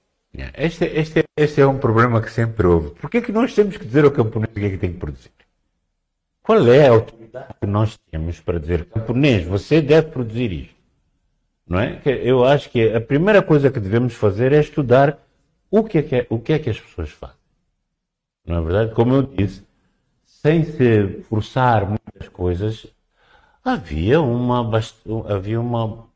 [0.57, 2.91] Este, este, este é um problema que sempre houve.
[2.93, 4.93] Por que é que nós temos que dizer ao camponês o que é que tem
[4.93, 5.31] que produzir?
[6.43, 10.75] Qual é a autoridade que nós temos para dizer, camponês, você deve produzir isto?
[11.69, 12.01] Não é?
[12.05, 15.19] Eu acho que a primeira coisa que devemos fazer é estudar
[15.73, 17.37] o que é que, é, o que, é que as pessoas fazem.
[18.45, 18.95] Não é verdade?
[18.95, 19.67] Como eu disse,
[20.27, 22.87] sem se forçar muitas coisas,
[23.65, 24.71] havia uma,
[25.31, 26.07] havia uma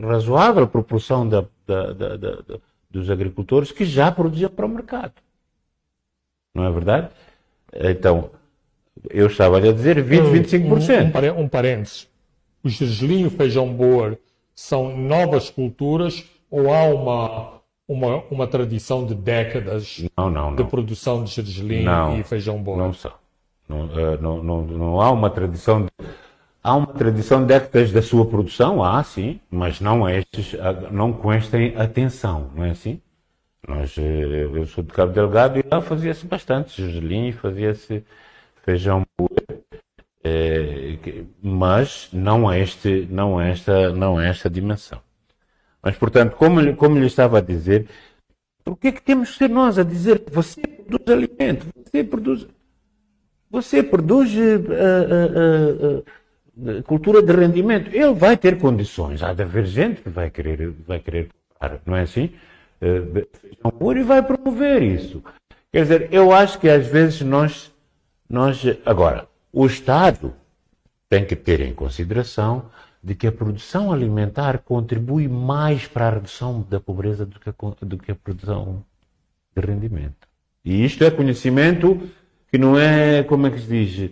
[0.00, 2.42] razoável proporção da, da, da,
[2.90, 5.12] dos agricultores que já produziam para o mercado.
[6.54, 7.10] Não é verdade?
[7.74, 8.30] Então,
[9.10, 11.34] eu estava a dizer 20, 25%.
[11.34, 12.08] Um, um, um parênteses.
[12.64, 14.18] O gergelim e o feijão boer
[14.54, 17.61] são novas culturas ou há uma
[17.92, 21.84] uma, uma tradição de décadas não, não, de produção de gergelim
[22.18, 22.76] e feijão bom.
[22.76, 23.12] Não são.
[23.68, 25.84] Não, uh, não, não, não, há uma tradição.
[25.84, 25.90] De,
[26.62, 30.54] há uma tradição de décadas da sua produção, há sim, mas não, estes,
[30.90, 33.00] não com esta atenção, não é assim?
[33.66, 38.04] Nós, eh, eu sou de Cabo Delgado e lá fazia-se bastante gergelim, fazia-se
[38.64, 39.04] feijão
[40.24, 40.96] é,
[41.42, 45.00] mas não a este, não a esta, não a esta dimensão.
[45.82, 47.88] Mas, portanto, como, como lhe estava a dizer,
[48.64, 52.46] por que é que temos que ser nós a dizer você produz alimento, você produz,
[53.50, 56.04] você produz uh, uh,
[56.78, 57.88] uh, cultura de rendimento?
[57.92, 59.22] Ele vai ter condições.
[59.22, 62.30] Há de haver gente que vai querer, vai querer comprar, não é assim?
[62.80, 63.26] Uh,
[63.96, 65.22] e vai promover isso.
[65.72, 67.72] Quer dizer, eu acho que às vezes nós,
[68.28, 70.34] nós, agora, o Estado
[71.08, 72.70] tem que ter em consideração
[73.02, 77.54] de que a produção alimentar contribui mais para a redução da pobreza do que a,
[77.82, 78.84] do que a produção
[79.56, 80.28] de rendimento.
[80.64, 82.08] E isto é conhecimento
[82.48, 84.10] que não é, como é que se diz,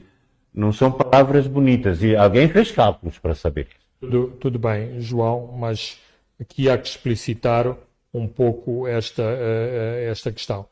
[0.52, 2.02] não são palavras bonitas.
[2.02, 3.68] E alguém fez cálculos para saber.
[4.00, 5.98] Tudo, tudo bem, João, mas
[6.40, 7.76] aqui há que explicitar
[8.12, 10.66] um pouco esta, eh, esta questão.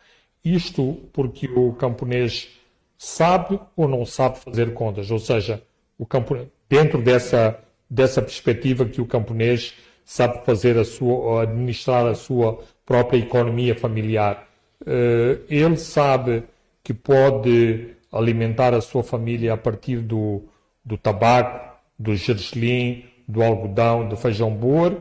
[0.44, 2.48] Isto porque o camponês
[2.96, 5.62] sabe ou não sabe fazer contas, ou seja,
[5.96, 9.74] o camponês, dentro dessa, dessa perspectiva que o camponês
[10.04, 14.48] sabe fazer a sua, administrar a sua própria economia familiar.
[14.86, 16.44] Eh, ele sabe
[16.82, 20.44] que pode alimentar a sua família a partir do,
[20.84, 24.96] do tabaco, do gergelim, do algodão, do feijão boer,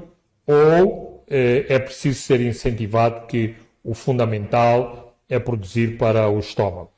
[0.46, 6.92] ou eh, é preciso ser incentivado que o fundamental é produzir para o estômago?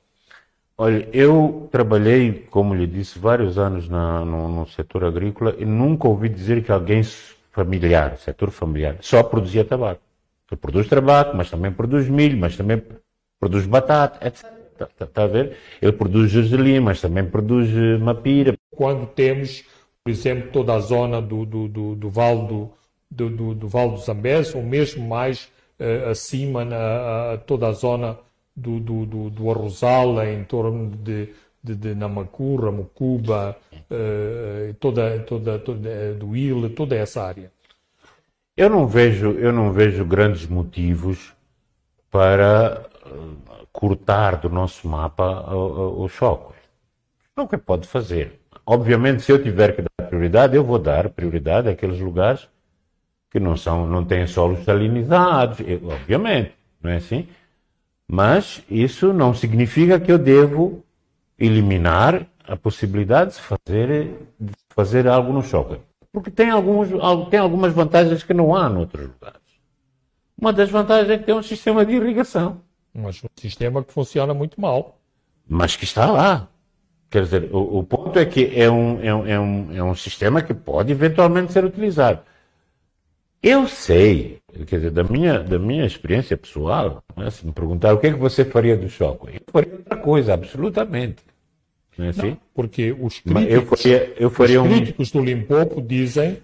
[0.82, 6.08] Olha, eu trabalhei, como lhe disse, vários anos na, no, no, setor agrícola e nunca
[6.08, 7.04] ouvi dizer que alguém
[7.52, 10.00] familiar, setor familiar, só produzia tabaco.
[10.50, 12.82] Ele produz tabaco, mas também produz milho, mas também
[13.38, 14.46] produz batata, etc.
[14.72, 15.58] Está tá, tá a ver?
[15.82, 18.56] Ele produz gergelim, mas também produz eh, mapira.
[18.74, 19.66] Quando temos,
[20.02, 22.72] por exemplo, toda a zona do, do, do, do Vale do,
[23.12, 28.18] do, do, do Vale do Zambés, ou mesmo mais uh, acima, na, toda a zona
[28.60, 31.30] do, do, do, do Arrozal, em torno de,
[31.64, 37.52] de, de Namacurra, Mucuba, uh, toda, toda, toda, do Ilha, toda essa área.
[38.56, 41.34] Eu não vejo, eu não vejo grandes motivos
[42.12, 42.90] para
[43.72, 46.54] cortar do nosso mapa o, o choque.
[47.36, 48.40] Não que pode fazer.
[48.66, 52.48] Obviamente, se eu tiver que dar prioridade, eu vou dar prioridade àqueles lugares
[53.32, 57.28] que não são, não têm solos salinizados, obviamente, não é assim?
[58.12, 60.84] Mas isso não significa que eu devo
[61.38, 65.80] eliminar a possibilidade de fazer, de fazer algo no choque.
[66.12, 66.90] Porque tem, alguns,
[67.30, 69.40] tem algumas vantagens que não há noutros lugares.
[70.36, 72.62] Uma das vantagens é que tem um sistema de irrigação.
[72.92, 74.98] Mas um sistema que funciona muito mal.
[75.48, 76.48] Mas que está lá.
[77.12, 79.94] Quer dizer, o, o ponto é que é um, é, um, é, um, é um
[79.94, 82.22] sistema que pode eventualmente ser utilizado.
[83.42, 87.98] Eu sei, quer dizer, da minha, da minha experiência pessoal, né, se me perguntar o
[87.98, 91.24] que é que você faria do choque, eu faria outra coisa, absolutamente.
[91.98, 92.30] Não é assim?
[92.30, 95.20] Não, porque os críticos, eu faria, eu faria os críticos um...
[95.20, 96.38] do Limpopo dizem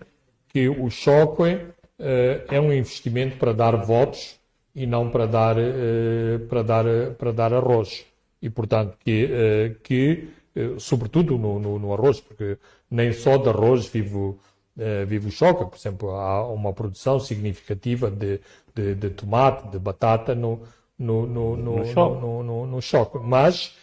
[0.49, 4.39] que o choque uh, é um investimento para dar votos
[4.73, 6.85] e não para dar, uh, para dar,
[7.17, 8.05] para dar arroz.
[8.41, 10.27] E, portanto, que, uh, que
[10.77, 12.57] sobretudo no, no, no, arroz, porque
[12.89, 14.37] nem só de arroz vive uh,
[15.07, 15.65] vive o choque.
[15.65, 18.39] Por exemplo, há uma produção significativa de,
[18.73, 20.61] de, de tomate, de batata no,
[20.97, 22.21] no, no, no, no, choque.
[22.21, 23.17] no, no choque.
[23.19, 23.75] Mas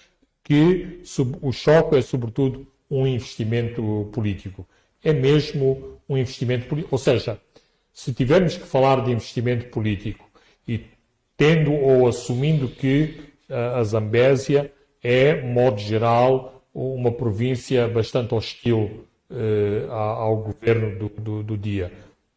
[0.45, 4.67] que sub, o choque é, sobretudo, um investimento político.
[5.03, 6.95] É mesmo um investimento político.
[6.95, 7.41] Ou seja,
[7.93, 10.29] se tivermos que falar de investimento político
[10.67, 10.85] e
[11.37, 19.87] tendo ou assumindo que uh, a Zambésia é, modo geral, uma província bastante hostil eh,
[19.89, 21.91] ao governo do, do, do, dia.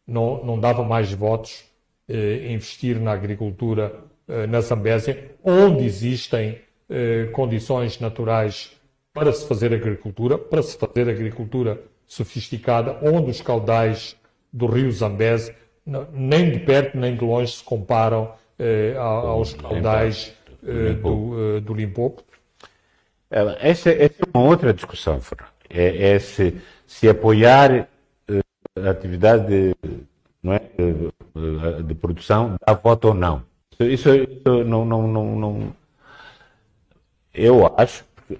[0.06, 1.64] Não, não dava mais votos
[2.08, 3.94] eh, investir na agricultura
[4.26, 6.58] eh, na Zambésia, onde existem
[7.32, 8.70] condições naturais
[9.12, 14.16] para se fazer agricultura, para se fazer agricultura sofisticada, onde os caudais
[14.52, 15.52] do rio Zambeze
[16.12, 18.32] nem de perto nem de longe se comparam
[18.96, 20.32] aos caudais
[21.02, 22.22] do, do Limpopo.
[23.28, 25.56] Essa, essa, é uma outra discussão, Fernando.
[25.68, 26.14] É, é
[26.86, 27.88] se apoiar
[28.28, 29.76] uh, a atividade de,
[30.42, 33.42] não é, de, de produção dá voto ou não.
[33.80, 35.76] Isso, isso não, não, não, não,
[37.34, 38.38] Eu acho que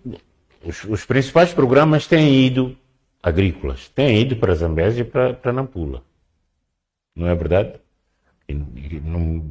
[0.65, 2.77] os, os, principais programas têm ido,
[3.23, 6.03] agrícolas, têm ido para Zambésia e para, para Nampula.
[7.15, 7.75] Não é verdade?
[8.49, 9.45] E, e não,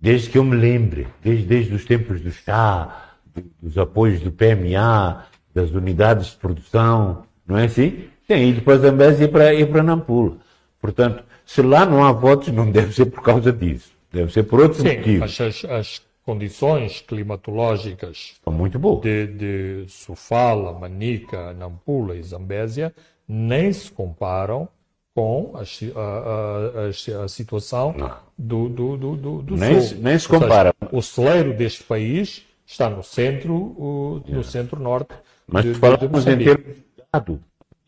[0.00, 3.16] desde que eu me lembre, desde, desde os tempos do chá,
[3.60, 8.04] dos apoios do PMA, das unidades de produção, não é assim?
[8.26, 10.36] Tem ido para Zambésia e para, e para Nampula.
[10.80, 13.90] Portanto, se lá não há votos, não deve ser por causa disso.
[14.12, 15.40] Deve ser por outros Sim, motivos.
[15.40, 19.02] As, as condições climatológicas são muito boas.
[19.02, 22.92] De, de Sofala, Manica, Nampula e Zambésia
[23.28, 24.68] nem se comparam
[25.14, 25.62] com a,
[25.98, 27.94] a, a, a situação
[28.36, 29.98] do, do, do, do, do nem, sul.
[29.98, 30.74] Nem se compara.
[30.78, 35.14] Seja, o celeiro deste país está no centro, o, no centro-norte.
[35.46, 36.85] Mas de, falamos de em termos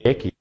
[0.01, 0.33] É aqui.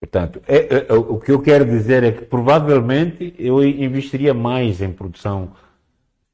[0.00, 4.80] Portanto, é, é, é, o que eu quero dizer é que provavelmente eu investiria mais
[4.80, 5.52] em produção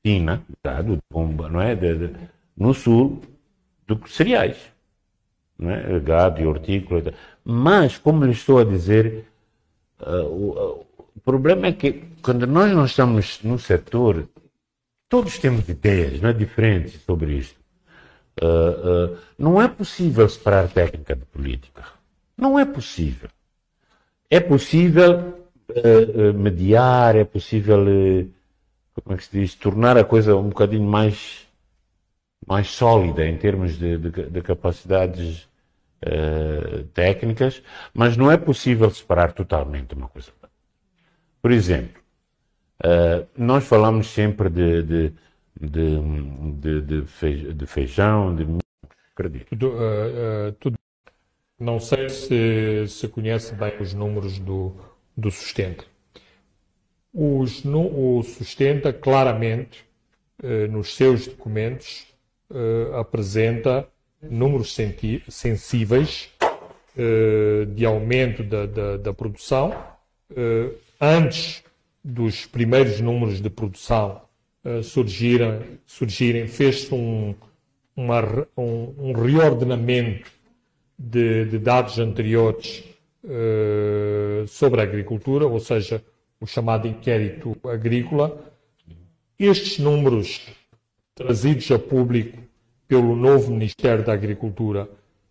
[0.05, 1.75] fina, gado, de bomba, não é?
[1.75, 2.15] De, de,
[2.57, 3.23] no sul,
[3.87, 4.57] do que cereais.
[5.59, 6.01] Não é?
[6.01, 7.15] Gado e hortícola.
[7.45, 9.27] Mas, como lhe estou a dizer,
[10.01, 14.29] uh, o, uh, o problema é que quando nós não estamos no setor,
[15.09, 16.33] todos temos ideias não é?
[16.33, 17.62] diferentes sobre isto.
[18.41, 21.85] Uh, não é possível separar técnica de política.
[22.37, 23.29] Não é possível.
[24.31, 27.85] É possível uh, mediar, é possível
[28.95, 31.47] como é que se diz, tornar a coisa um bocadinho mais,
[32.47, 35.49] mais sólida em termos de, de, de capacidades
[36.95, 37.63] técnicas,
[37.95, 40.33] mas não é possível separar totalmente uma coisa.
[41.41, 42.03] Por exemplo,
[43.39, 45.13] nós falamos sempre de, de,
[45.61, 46.83] de,
[47.53, 48.47] de feijão, de
[49.15, 49.47] acredito.
[49.51, 50.79] Tudo, uh, tudo,
[51.59, 54.75] não sei se, se conhece bem os números do,
[55.17, 55.87] do sustento.
[57.15, 59.85] Os, no, o sustenta claramente,
[60.71, 62.07] nos seus documentos,
[62.99, 63.87] apresenta
[64.23, 64.75] números
[65.29, 66.31] sensíveis
[67.77, 69.73] de aumento da, da, da produção
[70.99, 71.63] antes
[72.03, 74.23] dos primeiros números de produção
[74.65, 77.35] uh, surgirem, surgirem fez-se um,
[77.97, 78.13] um,
[78.57, 80.31] um, reordenamento
[80.99, 82.85] de, de dados anteriores
[83.25, 86.03] uh, sobre a agricultura, ou seja,
[86.41, 88.37] o chamado inquérito agrícola.
[89.39, 90.47] Estes números
[91.15, 92.39] trazidos a público
[92.89, 94.89] pelo novo Ministério da Agricultura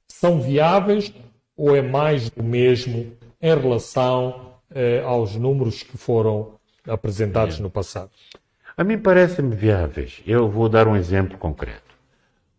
[0.08, 1.13] são viáveis
[1.56, 6.54] ou é mais do mesmo em relação eh, aos números que foram
[6.88, 8.12] apresentados no passado?
[8.76, 10.22] A mim parece-me viáveis.
[10.26, 11.92] Eu vou dar um exemplo concreto.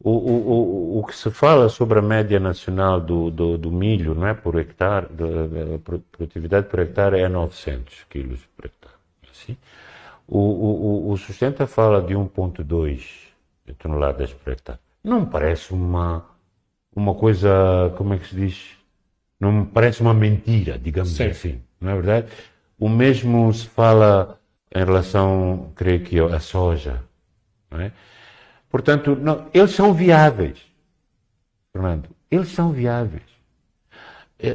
[0.00, 4.14] O, o, o, o que se fala sobre a média nacional do, do, do milho,
[4.14, 5.78] não é por hectare, da
[6.10, 8.94] produtividade por hectare é 900 quilos por hectare.
[9.30, 9.56] Assim?
[10.26, 13.28] O, o, o sustenta fala de 1,2
[13.78, 14.78] toneladas por hectare.
[15.04, 16.24] Não me parece uma,
[16.94, 18.70] uma coisa, como é que se diz?
[19.38, 21.28] Não me parece uma mentira, digamos Sim.
[21.28, 22.32] assim não é verdade?
[22.78, 24.38] O mesmo se fala
[24.74, 27.02] em relação, creio que, à soja.
[27.72, 27.90] É?
[28.70, 30.58] Portanto, não, eles são viáveis.
[31.72, 33.22] Fernando, eles são viáveis.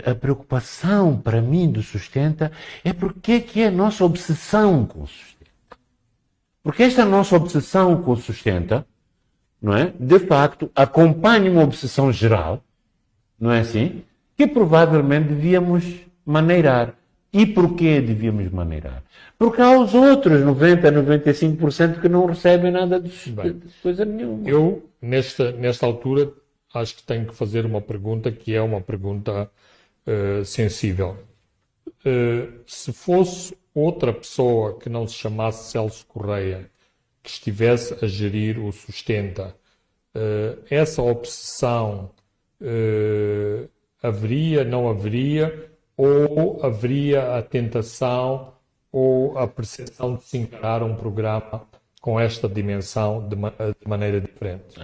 [0.06, 2.52] A preocupação para mim do sustenta
[2.84, 5.52] é porque é que é a nossa obsessão com o sustenta.
[6.62, 8.86] Porque esta nossa obsessão com o sustenta,
[9.62, 9.94] não é?
[9.98, 12.62] De facto, acompanha uma obsessão geral,
[13.40, 14.04] não é assim?
[14.36, 15.86] Que provavelmente devíamos
[16.26, 16.94] maneirar.
[17.38, 19.04] E porquê devíamos maneirar?
[19.38, 24.50] Porque há os outros 90, 95% que não recebem nada de, Bem, coisa nenhuma.
[24.50, 26.34] Eu, nesta, nesta altura,
[26.74, 29.52] acho que tenho que fazer uma pergunta que é uma pergunta
[30.08, 31.16] uh, sensível.
[31.88, 36.72] Uh, se fosse outra pessoa que não se chamasse Celso Correia,
[37.22, 39.56] que estivesse a gerir o Sustenta,
[40.16, 42.10] uh, essa obsessão
[44.02, 45.77] haveria, não haveria?
[45.98, 48.54] Ou haveria a tentação
[48.92, 51.64] ou a percepção de se encarar um programa
[52.00, 54.80] com esta dimensão de, de maneira diferente?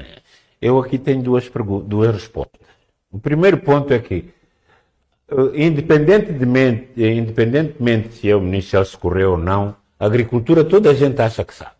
[0.59, 1.49] Eu aqui tenho duas,
[1.85, 2.59] duas respostas.
[3.11, 4.33] O primeiro ponto é que,
[5.29, 10.93] eh, independentemente, independentemente se é o ministro Celso Correia ou não, a agricultura toda a
[10.93, 11.75] gente acha que sabe.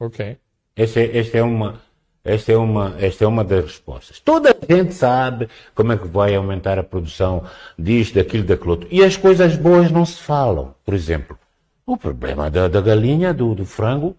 [0.00, 0.36] Ok.
[0.74, 1.80] Esta é, esta é uma
[2.24, 4.18] esta é, uma, esta é uma das respostas.
[4.18, 7.44] Toda a gente sabe como é que vai aumentar a produção
[7.78, 8.88] disto, daquilo, daquilo outro.
[8.90, 10.74] E as coisas boas não se falam.
[10.86, 11.38] Por exemplo,
[11.84, 14.16] o problema da, da galinha, do, do frango,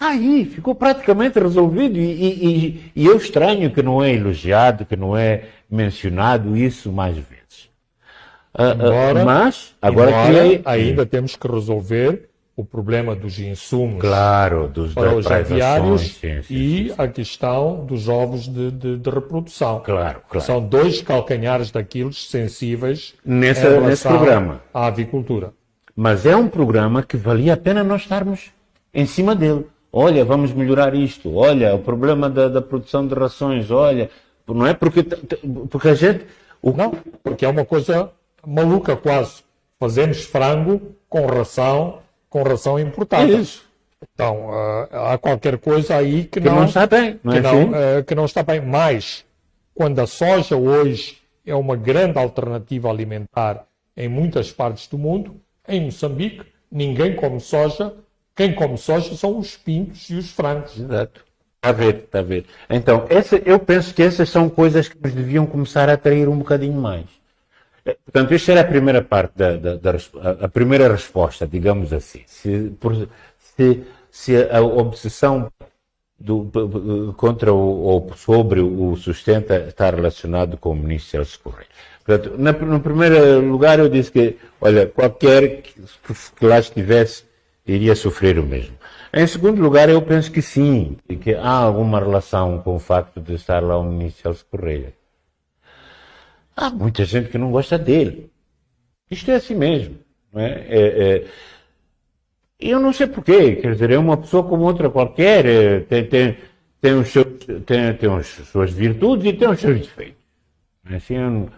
[0.00, 1.96] aí ficou praticamente resolvido.
[1.96, 7.14] E, e, e, eu estranho que não é elogiado, que não é mencionado isso mais
[7.16, 7.70] vezes.
[8.52, 12.28] Ah, ah, embora, mas, agora embora ainda temos que resolver
[12.58, 17.86] o problema dos insumos claro, dos para os aviários sim, sim, e sim, a questão
[17.86, 19.78] dos ovos de, de, de, reprodução.
[19.78, 20.44] Claro, claro.
[20.44, 24.60] São dois calcanhares daqueles sensíveis Nessa, nesse programa.
[24.74, 25.52] à avicultura.
[25.94, 28.50] Mas é um programa que valia a pena nós estarmos
[28.92, 29.64] em cima dele.
[29.92, 31.32] Olha, vamos melhorar isto.
[31.32, 33.70] Olha, o problema da, da produção de rações.
[33.70, 34.10] Olha,
[34.48, 35.04] não é porque,
[35.70, 36.26] porque a gente.
[36.60, 36.72] O...
[36.72, 36.90] Não,
[37.22, 38.10] porque é uma coisa
[38.44, 39.44] maluca quase.
[39.78, 43.26] Fazemos frango com ração com ração importada.
[43.26, 43.66] Isso.
[44.14, 47.18] Então, uh, há qualquer coisa aí que, que não, não, está bem.
[47.22, 48.60] Não que, é não, uh, que não está bem.
[48.60, 49.24] Mas,
[49.74, 53.64] quando a soja hoje é uma grande alternativa alimentar
[53.96, 57.94] em muitas partes do mundo, em Moçambique, ninguém come soja.
[58.36, 60.78] Quem come soja são os pintos e os frangos.
[60.78, 61.24] Exato.
[61.56, 62.44] Está a ver, está a ver.
[62.70, 66.38] Então, essa, eu penso que essas são coisas que nos deviam começar a atrair um
[66.38, 67.06] bocadinho mais.
[68.04, 69.90] Portanto, esta era a primeira parte da, da, da
[70.40, 72.22] a primeira resposta, digamos assim.
[72.26, 73.08] Se, por,
[73.38, 75.50] se, se a obsessão
[76.18, 81.68] do, contra o, ou sobre o sustenta está relacionado com o ministro Celso Correia.
[82.04, 85.74] Portanto, na, no primeiro lugar eu disse que, olha, qualquer que,
[86.36, 87.24] que lá estivesse
[87.66, 88.76] iria sofrer o mesmo.
[89.12, 93.34] Em segundo lugar, eu penso que sim, que há alguma relação com o facto de
[93.34, 94.92] estar lá o ministro Celso Correia.
[96.58, 98.32] Há muita gente que não gosta dele.
[99.08, 99.96] Isto é assim mesmo.
[100.32, 100.66] Não é?
[100.68, 101.26] É, é...
[102.58, 106.36] Eu não sei porquê, quer dizer, é uma pessoa como outra qualquer, eh, tem, tem,
[106.80, 107.26] tem, os seus,
[107.64, 110.24] tem, tem as suas virtudes e tem os seus defeitos.
[110.90, 111.48] É assim, eu não...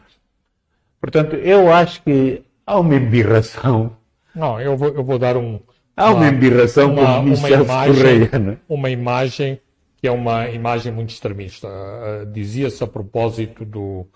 [1.00, 3.96] Portanto, eu acho que há uma embirração.
[4.34, 5.58] Não, eu vou, eu vou dar um.
[5.96, 8.58] Há uma, uma embirração uma, com o uma imagem, Correia, né?
[8.68, 9.60] uma imagem
[9.96, 11.66] que é uma imagem muito extremista.
[11.66, 14.06] Uh, Dizia-se a propósito do,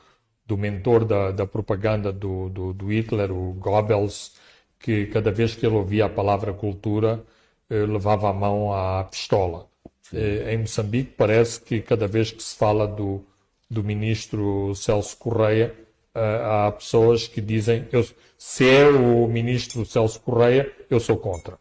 [0.47, 4.33] do mentor da, da propaganda do, do, do, Hitler, o Goebbels,
[4.79, 7.25] que cada vez que ele ouvia a palavra cultura,
[7.71, 9.67] uh, levava a mão à pistola.
[10.13, 13.25] Uh, em Moçambique, parece que cada vez que se fala do,
[13.71, 15.75] do ministro Celso Correia,
[16.15, 18.07] há pessoas que dizem: eu,
[18.39, 21.59] se é o ministro Celso Correia, eu sou contra.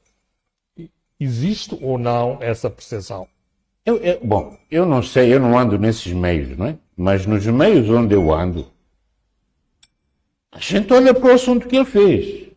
[1.20, 3.28] Existe ou não essa percepção?
[3.86, 6.78] Eu, eu, bom, eu não sei, eu não ando nesses meios, não é?
[6.96, 8.68] Mas nos meios onde eu ando,
[10.54, 12.48] a gente olha para o assunto que ele fez.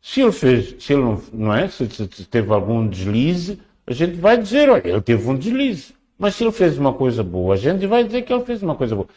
[0.00, 1.68] Se ele fez, se ele não, não é?
[1.68, 5.94] Se, se, teve algum deslize, a gente vai dizer, olha, ele teve um deslize.
[6.16, 8.76] Mas se ele fez uma coisa boa, a gente vai dizer que ele fez uma
[8.76, 9.08] coisa boa.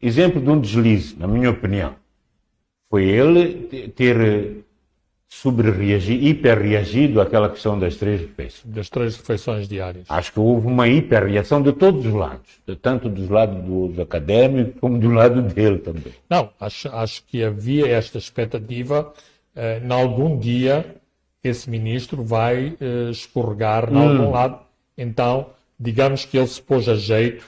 [0.00, 1.94] Exemplo de um deslize, na minha opinião,
[2.88, 4.64] foi ele ter
[5.30, 8.74] sobre-reagido, hiperreagido àquela questão das três refeições.
[8.74, 10.04] Das três refeições diárias.
[10.08, 14.98] Acho que houve uma hiperreação de todos os lados, tanto dos lados dos académicos como
[14.98, 16.12] do lado dele também.
[16.28, 19.14] Não, acho, acho que havia esta expectativa,
[19.54, 20.96] eh, em algum dia
[21.42, 23.96] esse ministro vai eh, escorregar hum.
[23.96, 24.58] em algum lado,
[24.98, 25.46] então
[25.78, 27.46] digamos que ele se pôs a jeito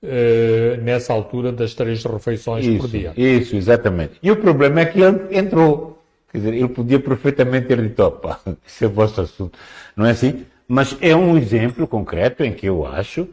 [0.00, 3.12] eh, nessa altura das três refeições isso, por dia.
[3.16, 4.14] Isso, exatamente.
[4.22, 5.94] E o problema é que ele entrou
[6.34, 9.56] Quer dizer, ele podia perfeitamente ter dito, opa, isso é vosso assunto.
[9.94, 10.44] Não é assim?
[10.66, 13.28] Mas é um exemplo concreto em que eu acho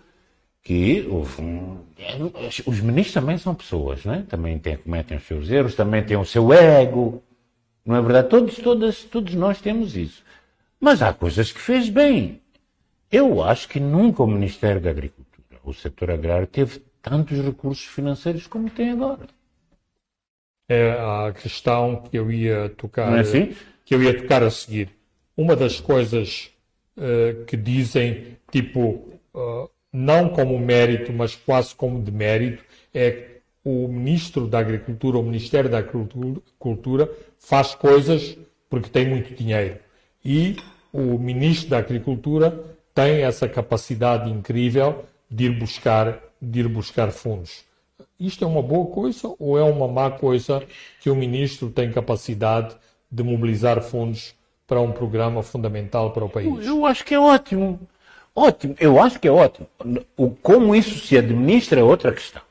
[0.62, 2.16] que um, é,
[2.64, 4.22] os ministros também são pessoas, não é?
[4.22, 7.24] Também tem, cometem os seus erros, também têm o seu ego.
[7.84, 8.30] Não é verdade?
[8.30, 10.24] Todos, todas, todos nós temos isso.
[10.80, 12.40] Mas há coisas que fez bem.
[13.12, 18.46] Eu acho que nunca o Ministério da Agricultura, o setor agrário, teve tantos recursos financeiros
[18.46, 19.41] como tem agora
[20.72, 23.54] é a questão que eu ia tocar, é assim?
[23.84, 24.88] que eu ia tocar a seguir.
[25.36, 26.50] Uma das coisas
[26.96, 32.64] uh, que dizem, tipo, uh, não como mérito, mas quase como demérito,
[32.94, 33.26] é que
[33.66, 38.38] o Ministro da Agricultura, o Ministério da Agricultura, faz coisas
[38.70, 39.78] porque tem muito dinheiro.
[40.24, 40.56] E
[40.94, 42.64] o Ministro da Agricultura
[42.96, 47.70] tem essa capacidade incrível de ir buscar, de ir buscar fundos
[48.26, 50.64] isto é uma boa coisa ou é uma má coisa
[51.00, 52.76] que o ministro tem capacidade
[53.12, 54.36] de mobilizar fundos
[54.68, 56.66] para um programa fundamental para o país?
[56.66, 57.80] Eu acho que é ótimo.
[58.34, 59.68] Ótimo, eu acho que é ótimo.
[60.16, 62.42] O, como isso se administra é outra questão.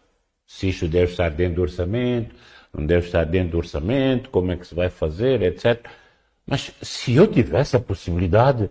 [0.47, 2.35] Se isto deve estar dentro do orçamento,
[2.75, 5.87] não deve estar dentro do orçamento, como é que se vai fazer, etc.
[6.47, 8.69] Mas se eu tivesse a possibilidade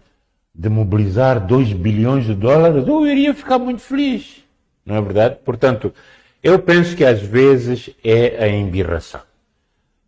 [0.54, 4.44] de mobilizar 2 bilhões de dólares, eu iria ficar muito feliz.
[4.86, 5.38] Não é verdade?
[5.44, 5.94] Portanto,
[6.42, 9.22] eu penso que às vezes é a embirração.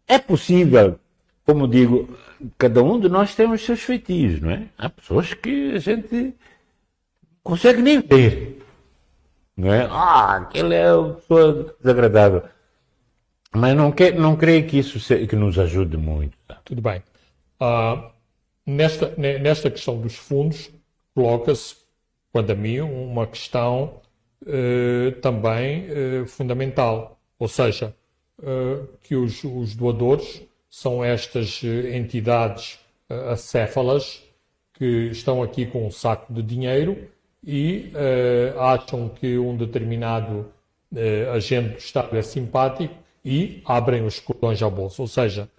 [0.08, 1.00] É possível,
[1.46, 2.18] como digo,
[2.58, 4.68] cada um de nós tem os seus feitiços, não é?
[4.78, 6.34] Há pessoas que a gente
[7.44, 8.62] consegue nem ver.
[9.56, 9.88] Não é?
[9.90, 12.44] Ah, aquele é uma pessoa desagradável.
[13.54, 16.38] Mas não, quer, não creio que isso se, que nos ajude muito.
[16.48, 16.60] Tá?
[16.64, 17.04] Tudo bem.
[17.62, 18.10] Uh,
[18.66, 20.70] nesta, nesta questão dos fundos,
[21.14, 21.76] coloca-se,
[22.32, 24.02] quando a mim, uma questão
[24.46, 27.20] eh, também eh, fundamental.
[27.38, 27.96] Ou seja,
[28.42, 32.80] eh, que os, os, doadores são estas entidades
[33.30, 34.24] acéfalas
[34.74, 37.10] que estão aqui com um saco de dinheiro
[37.46, 37.92] e
[38.58, 40.50] acham que um determinado
[41.36, 45.02] agente do Estado é simpático e abrem os cordões à bolsa.
[45.02, 45.50] Ou seja,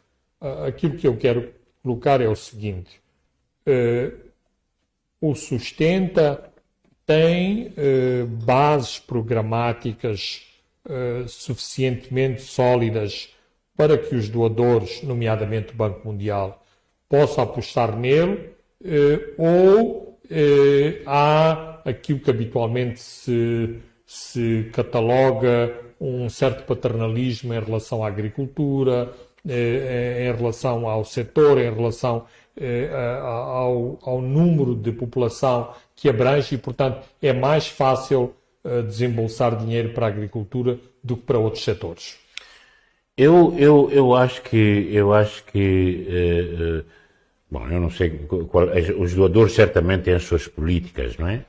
[0.66, 1.52] aquilo que eu quero
[1.82, 3.02] colocar é o seguinte:
[5.20, 6.51] o sustenta
[7.06, 10.42] tem eh, bases programáticas
[10.88, 13.30] eh, suficientemente sólidas
[13.76, 16.62] para que os doadores, nomeadamente o Banco Mundial,
[17.08, 18.50] possam apostar nele,
[18.84, 28.04] eh, ou eh, há aquilo que habitualmente se, se cataloga um certo paternalismo em relação
[28.04, 29.12] à agricultura,
[29.48, 32.26] eh, em relação ao setor, em relação
[32.56, 32.90] eh,
[33.22, 38.34] ao, ao número de população que abrange e, portanto, é mais fácil
[38.64, 42.18] uh, desembolsar dinheiro para a agricultura do que para outros setores?
[43.16, 46.84] Eu, eu, eu acho que, eu acho que uh, uh,
[47.52, 48.10] bom, eu não sei,
[48.50, 51.44] qual, os doadores certamente têm as suas políticas, não é?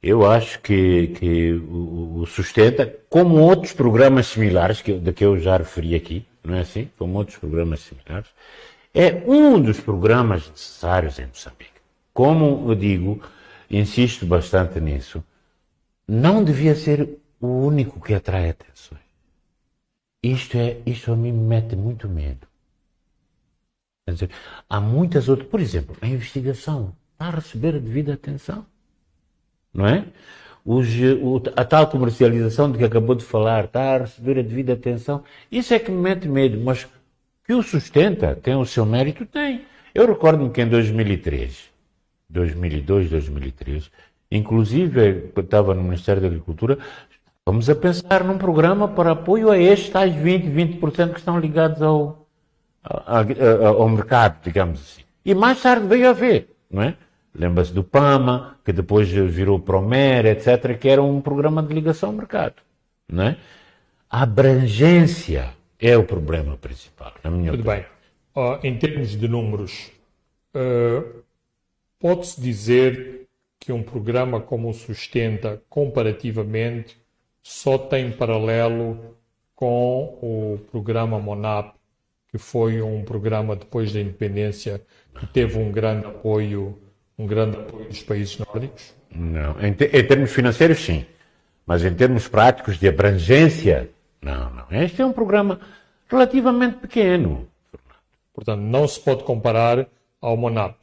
[0.00, 5.38] Eu acho que, que o, o sustenta, como outros programas similares, que, de que eu
[5.38, 6.88] já referi aqui, não é assim?
[6.98, 8.28] Como outros programas similares,
[8.94, 11.70] é um dos programas necessários em Moçambique.
[12.12, 13.22] como eu digo,
[13.70, 15.24] insisto bastante nisso,
[16.06, 19.00] não devia ser o único que atrai atenções.
[20.22, 22.46] Isto, é, isto a mim me mete muito medo.
[24.04, 24.30] Quer dizer,
[24.68, 28.66] há muitas outras, por exemplo, a investigação está a receber a devida atenção.
[29.72, 30.06] Não é?
[30.64, 30.86] Os,
[31.20, 35.24] o, a tal comercialização de que acabou de falar está a receber a devida atenção.
[35.50, 36.86] Isso é que me mete medo, mas
[37.44, 39.64] que o sustenta, tem o seu mérito, tem.
[39.94, 41.70] Eu recordo-me que em 2003,
[42.28, 43.90] 2002, 2003,
[44.30, 46.78] inclusive eu estava no Ministério da Agricultura,
[47.44, 50.46] vamos a pensar num programa para apoio a estes tais 20,
[50.78, 52.26] 20% que estão ligados ao,
[52.82, 55.02] ao, ao mercado, digamos assim.
[55.24, 56.96] E mais tarde veio a ver, não é?
[57.34, 62.14] Lembra-se do PAMA, que depois virou Promer, etc., que era um programa de ligação ao
[62.14, 62.56] mercado.
[63.08, 63.36] Não é?
[64.10, 65.50] A abrangência
[65.82, 67.84] é o problema principal, na minha Tudo opinião.
[67.84, 67.92] bem.
[68.34, 69.90] Uh, em termos de números,
[70.54, 71.22] uh,
[71.98, 73.26] pode-se dizer
[73.58, 76.96] que um programa como o Sustenta, comparativamente,
[77.42, 79.16] só tem paralelo
[79.54, 81.74] com o programa MONAP,
[82.28, 84.80] que foi um programa depois da independência
[85.18, 86.78] que teve um grande apoio
[87.18, 88.94] um grande apoio dos países nórdicos?
[89.14, 89.60] Não.
[89.60, 91.06] Em, te, em, termos financeiros, sim.
[91.66, 93.88] Mas em termos práticos de abrangência,
[94.22, 94.66] não, não.
[94.70, 95.60] Este é um programa
[96.08, 97.48] relativamente pequeno.
[98.32, 99.86] Portanto, não se pode comparar
[100.20, 100.76] ao MONAP.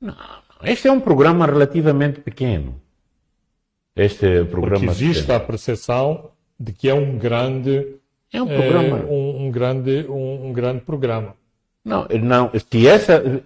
[0.00, 0.68] Não, não.
[0.68, 2.80] Este é um programa relativamente pequeno.
[3.96, 4.86] Este programa.
[4.86, 5.38] Porque existe pequeno.
[5.38, 7.96] a percepção de que é um grande.
[8.32, 8.98] É um programa.
[8.98, 11.34] É, um, um, grande, um, um grande programa.
[11.84, 12.50] Não, não.
[12.70, 13.42] Se essa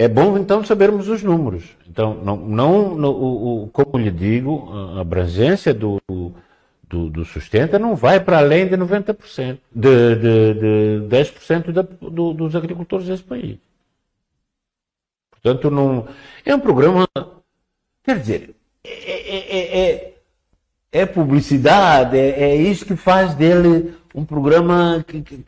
[0.00, 1.64] é bom então sabermos os números.
[1.86, 6.00] Então, não, não no, o, como lhe digo, a abrangência do,
[6.90, 12.32] do, do sustenta não vai para além de 90%, de, de, de 10% da, do,
[12.34, 13.58] dos agricultores desse país.
[15.30, 16.08] Portanto, não,
[16.44, 17.08] é um programa,
[18.02, 20.14] quer dizer, é, é, é,
[20.90, 25.44] é publicidade, é, é, isso que faz dele um programa que, que,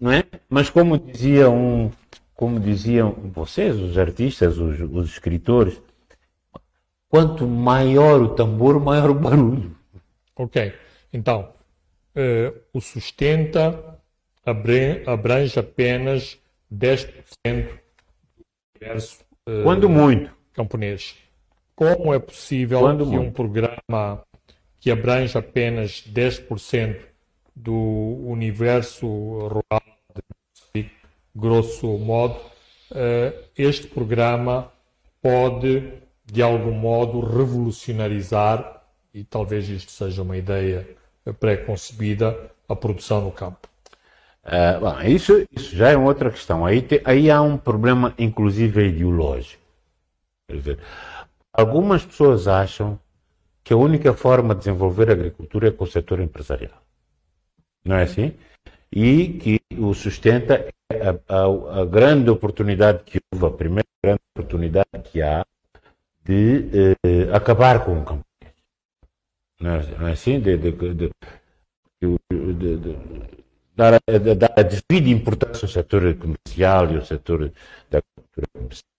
[0.00, 0.24] não é?
[0.48, 1.90] Mas como dizia um,
[2.34, 5.82] como diziam vocês, os artistas, os, os escritores,
[7.08, 9.79] quanto maior o tambor, maior o barulho.
[10.42, 10.72] Ok.
[11.12, 11.52] Então,
[12.16, 13.98] uh, o sustenta
[14.44, 16.38] abrange apenas
[16.72, 17.78] 10%
[18.36, 20.34] do universo uh, Quando muito.
[20.52, 21.16] camponês.
[21.74, 23.28] Como é possível Quando que muito.
[23.28, 24.22] um programa
[24.78, 27.00] que abrange apenas 10%
[27.54, 27.74] do
[28.24, 29.82] universo rural
[31.34, 32.40] grosso modo,
[32.92, 34.72] eh, este programa
[35.22, 35.92] pode,
[36.24, 38.79] de algum modo, revolucionarizar,
[39.12, 40.86] e talvez isto seja uma ideia
[41.38, 43.68] pré-concebida, a produção no campo.
[44.44, 46.64] Uh, bom, isso, isso já é outra questão.
[46.64, 49.62] Aí, te, aí há um problema, inclusive, ideológico.
[50.48, 50.78] Quer dizer,
[51.52, 52.98] algumas pessoas acham
[53.62, 56.82] que a única forma de desenvolver a agricultura é com o setor empresarial.
[57.84, 58.32] Não é assim?
[58.90, 65.02] E que o sustenta a, a, a, grande oportunidade que houve, a primeira grande oportunidade
[65.04, 65.44] que há
[66.24, 68.29] de eh, acabar com o camponês.
[69.60, 70.40] Não é, não é assim?
[70.40, 71.10] De, de, de,
[72.00, 72.96] de
[73.76, 74.00] dar,
[74.36, 77.52] dar a devida importância ao setor comercial e ao setor
[77.90, 78.90] da agricultura comercial.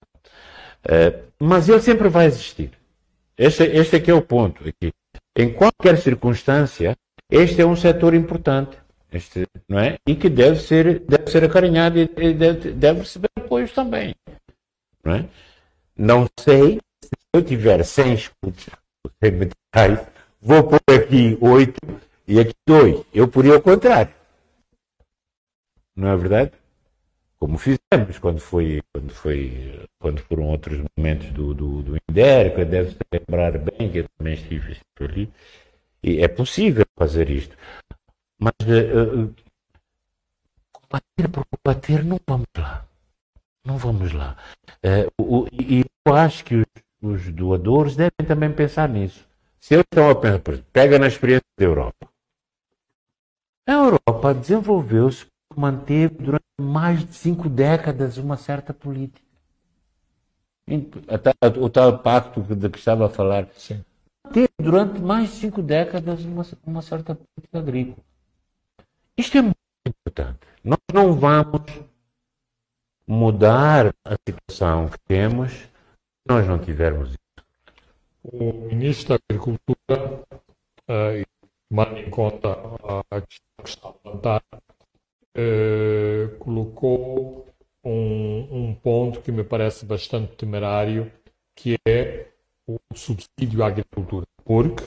[0.87, 2.71] Eh, mas ele sempre vai existir.
[3.37, 4.63] Este, este é que é o ponto.
[4.67, 4.91] Aqui.
[5.35, 6.95] Em qualquer circunstância,
[7.29, 8.77] este é um setor importante.
[9.11, 9.97] Este, não é?
[10.07, 14.15] E que deve ser, deve ser acarinhado e deve, deve receber apoios também.
[15.03, 15.25] Não, é?
[15.97, 18.69] não sei se eu tiver 100 escudos,
[19.23, 19.99] 100 metais,
[20.41, 21.73] vou pôr aqui 8
[22.27, 23.05] e aqui 2.
[23.13, 24.13] Eu poria o contrário.
[25.95, 26.51] Não é verdade?
[27.39, 32.65] Como fizemos quando foi, quando foi, quando foram outros momentos do, do, do Inder, que
[32.65, 35.31] deve lembrar bem, que eu também estive ali.
[36.03, 37.55] E é possível fazer isto.
[38.39, 39.33] Mas uh,
[40.71, 42.85] combater por combater, não vamos lá.
[43.65, 44.35] Não vamos lá.
[44.83, 46.65] Uh, o, e eu acho que os,
[47.01, 49.27] os, doadores devem também pensar nisso.
[49.61, 52.09] Se eles estão a pensar, por exemplo, pega na experiência da Europa.
[53.67, 59.21] A Europa desenvolveu-se, manteve durante mais de cinco décadas uma certa política.
[61.59, 63.47] O tal pacto de que estava a falar.
[63.55, 63.83] Sim.
[64.33, 68.03] Teve durante mais de cinco décadas uma, uma certa política agrícola.
[69.15, 70.39] Isto é muito importante.
[70.63, 71.61] Nós não vamos
[73.05, 75.69] mudar a situação que temos se
[76.27, 77.20] nós não tivermos isso.
[78.23, 80.23] O Ministro da Agricultura,
[80.87, 81.25] uh,
[81.69, 82.49] tomando em conta
[83.09, 84.43] a questão que está a levantar,
[85.37, 87.47] uh, colocou
[87.83, 91.11] um, um ponto que me parece bastante temerário,
[91.55, 92.27] que é
[92.67, 94.85] o subsídio à agricultura, porque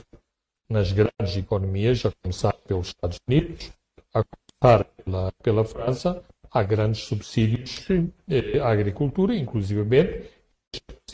[0.69, 3.71] nas grandes economias, a começar pelos Estados Unidos,
[4.13, 7.85] a começar pela, pela França, há grandes subsídios
[8.29, 10.29] eh, à agricultura, inclusivamente,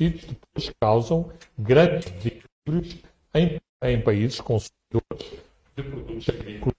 [0.01, 5.41] subsídios depois causam grandes desequilíbrios em, em países consumidores
[5.75, 6.75] de produtos agrícolas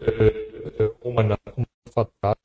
[0.00, 1.38] eh, uma
[1.92, 2.40] faturada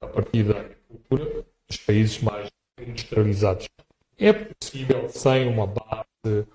[0.00, 2.48] a partir da agricultura dos países mais
[2.78, 3.68] industrializados.
[4.18, 6.46] É possível, sem uma base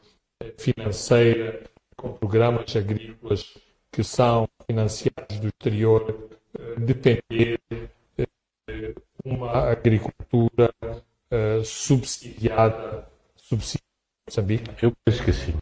[0.41, 1.63] eh, financeira,
[1.97, 3.57] com programas agrícolas
[3.91, 7.59] que são financiados do exterior, eh, depender
[8.17, 8.95] de
[9.25, 10.73] uma agricultura
[11.63, 13.89] subsidiada, subsidiada
[14.29, 14.83] Moçambique?
[14.83, 15.53] Eu penso que sim.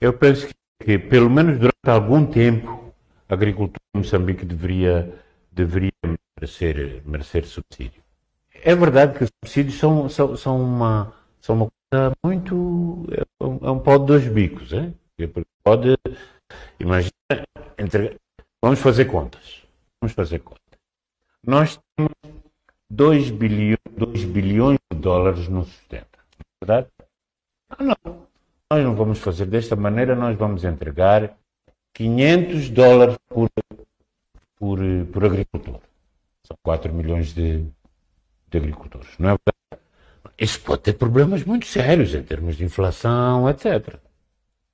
[0.00, 0.48] Eu penso
[0.82, 2.92] que, pelo menos durante algum tempo,
[3.28, 5.12] a agricultura em Moçambique deveria,
[5.50, 5.92] deveria
[6.38, 8.02] merecer, merecer subsídio.
[8.62, 13.06] É verdade que os subsídios são, são, são, uma, são uma coisa muito.
[13.12, 14.72] É um, é um de dois bicos.
[14.72, 14.92] É?
[15.62, 15.96] Pode.
[16.78, 17.12] Imagina.
[17.78, 18.16] Entre,
[18.62, 19.62] vamos fazer contas.
[20.00, 20.60] Vamos fazer contas.
[21.46, 22.12] Nós temos
[22.90, 26.18] 2 bilhões, 2 bilhões de dólares no sustento.
[26.38, 26.88] É verdade?
[27.70, 28.28] Ah, não.
[28.72, 31.36] Nós não vamos fazer desta maneira, nós vamos entregar
[31.94, 33.48] 500 dólares por,
[34.56, 34.78] por,
[35.12, 35.80] por agricultor.
[36.46, 37.64] São 4 milhões de,
[38.48, 39.84] de agricultores, não é verdade?
[40.38, 43.96] Isso pode ter problemas muito sérios em termos de inflação, etc.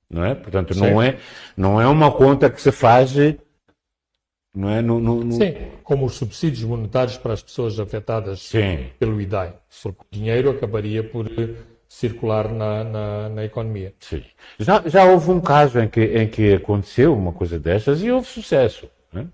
[0.09, 0.33] Não é?
[0.33, 1.19] Portanto, não é,
[1.55, 3.15] não é uma conta que se faz
[4.57, 4.81] não é?
[4.81, 5.31] No, no, no...
[5.33, 5.53] Sim,
[5.83, 8.87] como os subsídios monetários para as pessoas afetadas Sim.
[8.97, 9.53] pelo IDAI.
[9.83, 11.29] Porque o dinheiro acabaria por
[11.87, 13.93] circular na, na, na, economia.
[13.99, 14.23] Sim.
[14.59, 18.27] Já, já houve um caso em que, em que aconteceu uma coisa dessas e houve
[18.27, 18.89] sucesso.
[19.13, 19.27] Né?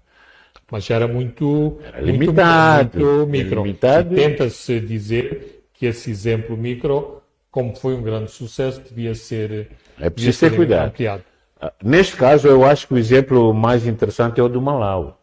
[0.69, 3.63] Mas era muito, era limitado, muito, muito micro.
[3.63, 4.15] Limitado.
[4.15, 9.69] Tenta-se dizer que esse exemplo micro, como foi um grande sucesso, devia ser.
[9.97, 10.89] É preciso ter cuidado.
[10.89, 11.23] Ampliado.
[11.63, 15.21] Ah, neste caso, eu acho que o exemplo mais interessante é o do Malau.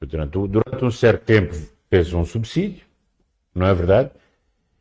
[0.00, 1.54] Durante, durante um certo tempo
[1.88, 2.84] fez um subsídio,
[3.54, 4.10] não é verdade?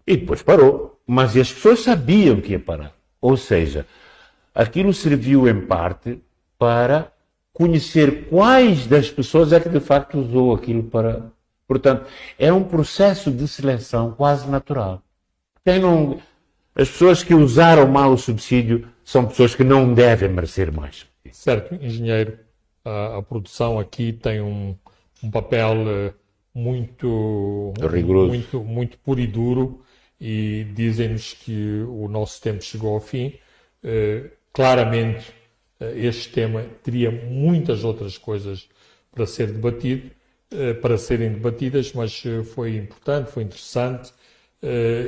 [0.06, 2.94] E depois parou mas as pessoas sabiam que ia parar.
[3.22, 3.86] Ou seja,
[4.54, 6.22] aquilo serviu em parte
[6.58, 7.12] para
[7.54, 11.32] conhecer quais das pessoas é que de facto usou aquilo para.
[11.68, 12.08] Portanto,
[12.38, 15.02] é um processo de seleção quase natural.
[15.64, 16.20] Quem não...
[16.76, 21.06] As pessoas que usaram mal o subsídio são pessoas que não devem merecer mais.
[21.32, 22.38] Certo, engenheiro.
[22.84, 24.76] A, a produção aqui tem um,
[25.24, 26.14] um papel eh,
[26.54, 29.82] muito rigoroso, muito, muito puro e duro
[30.20, 33.34] e dizem-nos que o nosso tempo chegou ao fim.
[33.84, 35.30] Uh, claramente,
[35.80, 38.68] uh, este tema teria muitas outras coisas
[39.12, 40.12] para ser debatido,
[40.54, 42.24] uh, para serem debatidas, mas
[42.54, 44.12] foi importante, foi interessante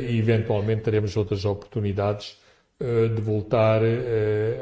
[0.01, 2.37] e eventualmente teremos outras oportunidades
[2.79, 3.81] de voltar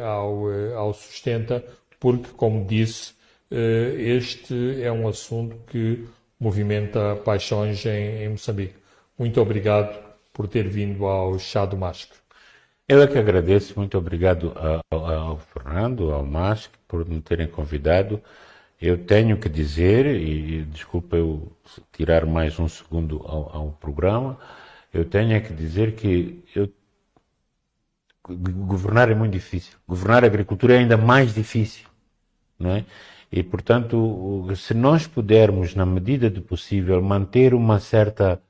[0.02, 1.64] ao, ao sustenta,
[2.00, 3.14] porque, como disse,
[3.52, 6.06] este é um assunto que
[6.39, 8.76] movimenta paixões em, em Moçambique.
[9.18, 12.16] Muito obrigado por ter vindo ao Chá do Masco.
[12.88, 14.54] Eu é que agradeço, muito obrigado
[14.91, 18.22] ao, ao Fernando, ao Masco, por me terem convidado.
[18.80, 21.52] Eu tenho que dizer, e desculpa eu
[21.91, 24.38] tirar mais um segundo ao, ao programa,
[24.96, 26.70] eu tenho que dizer que eu,
[28.24, 29.78] governar é muito difícil.
[29.88, 31.86] Governar a agricultura é ainda mais difícil,
[32.58, 32.86] não é?
[33.32, 38.41] E, portanto, se nós pudermos, na medida do possível, manter uma certa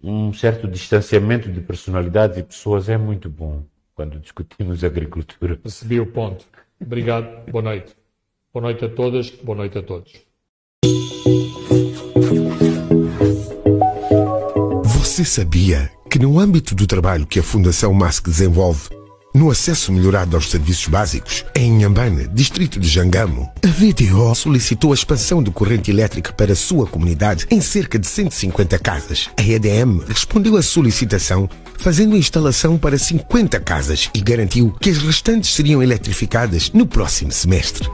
[0.00, 3.64] um certo distanciamento de personalidades e pessoas é muito bom
[3.96, 5.56] quando discutimos agricultura.
[5.56, 6.44] Percebi o ponto.
[6.80, 7.50] Obrigado.
[7.50, 7.96] Boa noite.
[8.52, 9.30] Boa noite a todas.
[9.30, 10.12] Boa noite a todos.
[15.18, 18.88] Você sabia que no âmbito do trabalho que a Fundação MASC desenvolve,
[19.34, 24.94] no acesso melhorado aos serviços básicos, em Inhambane, distrito de Jangamo, a VTO solicitou a
[24.94, 29.28] expansão de corrente elétrica para a sua comunidade em cerca de 150 casas.
[29.36, 34.98] A EDM respondeu à solicitação fazendo a instalação para 50 casas e garantiu que as
[34.98, 37.88] restantes seriam eletrificadas no próximo semestre.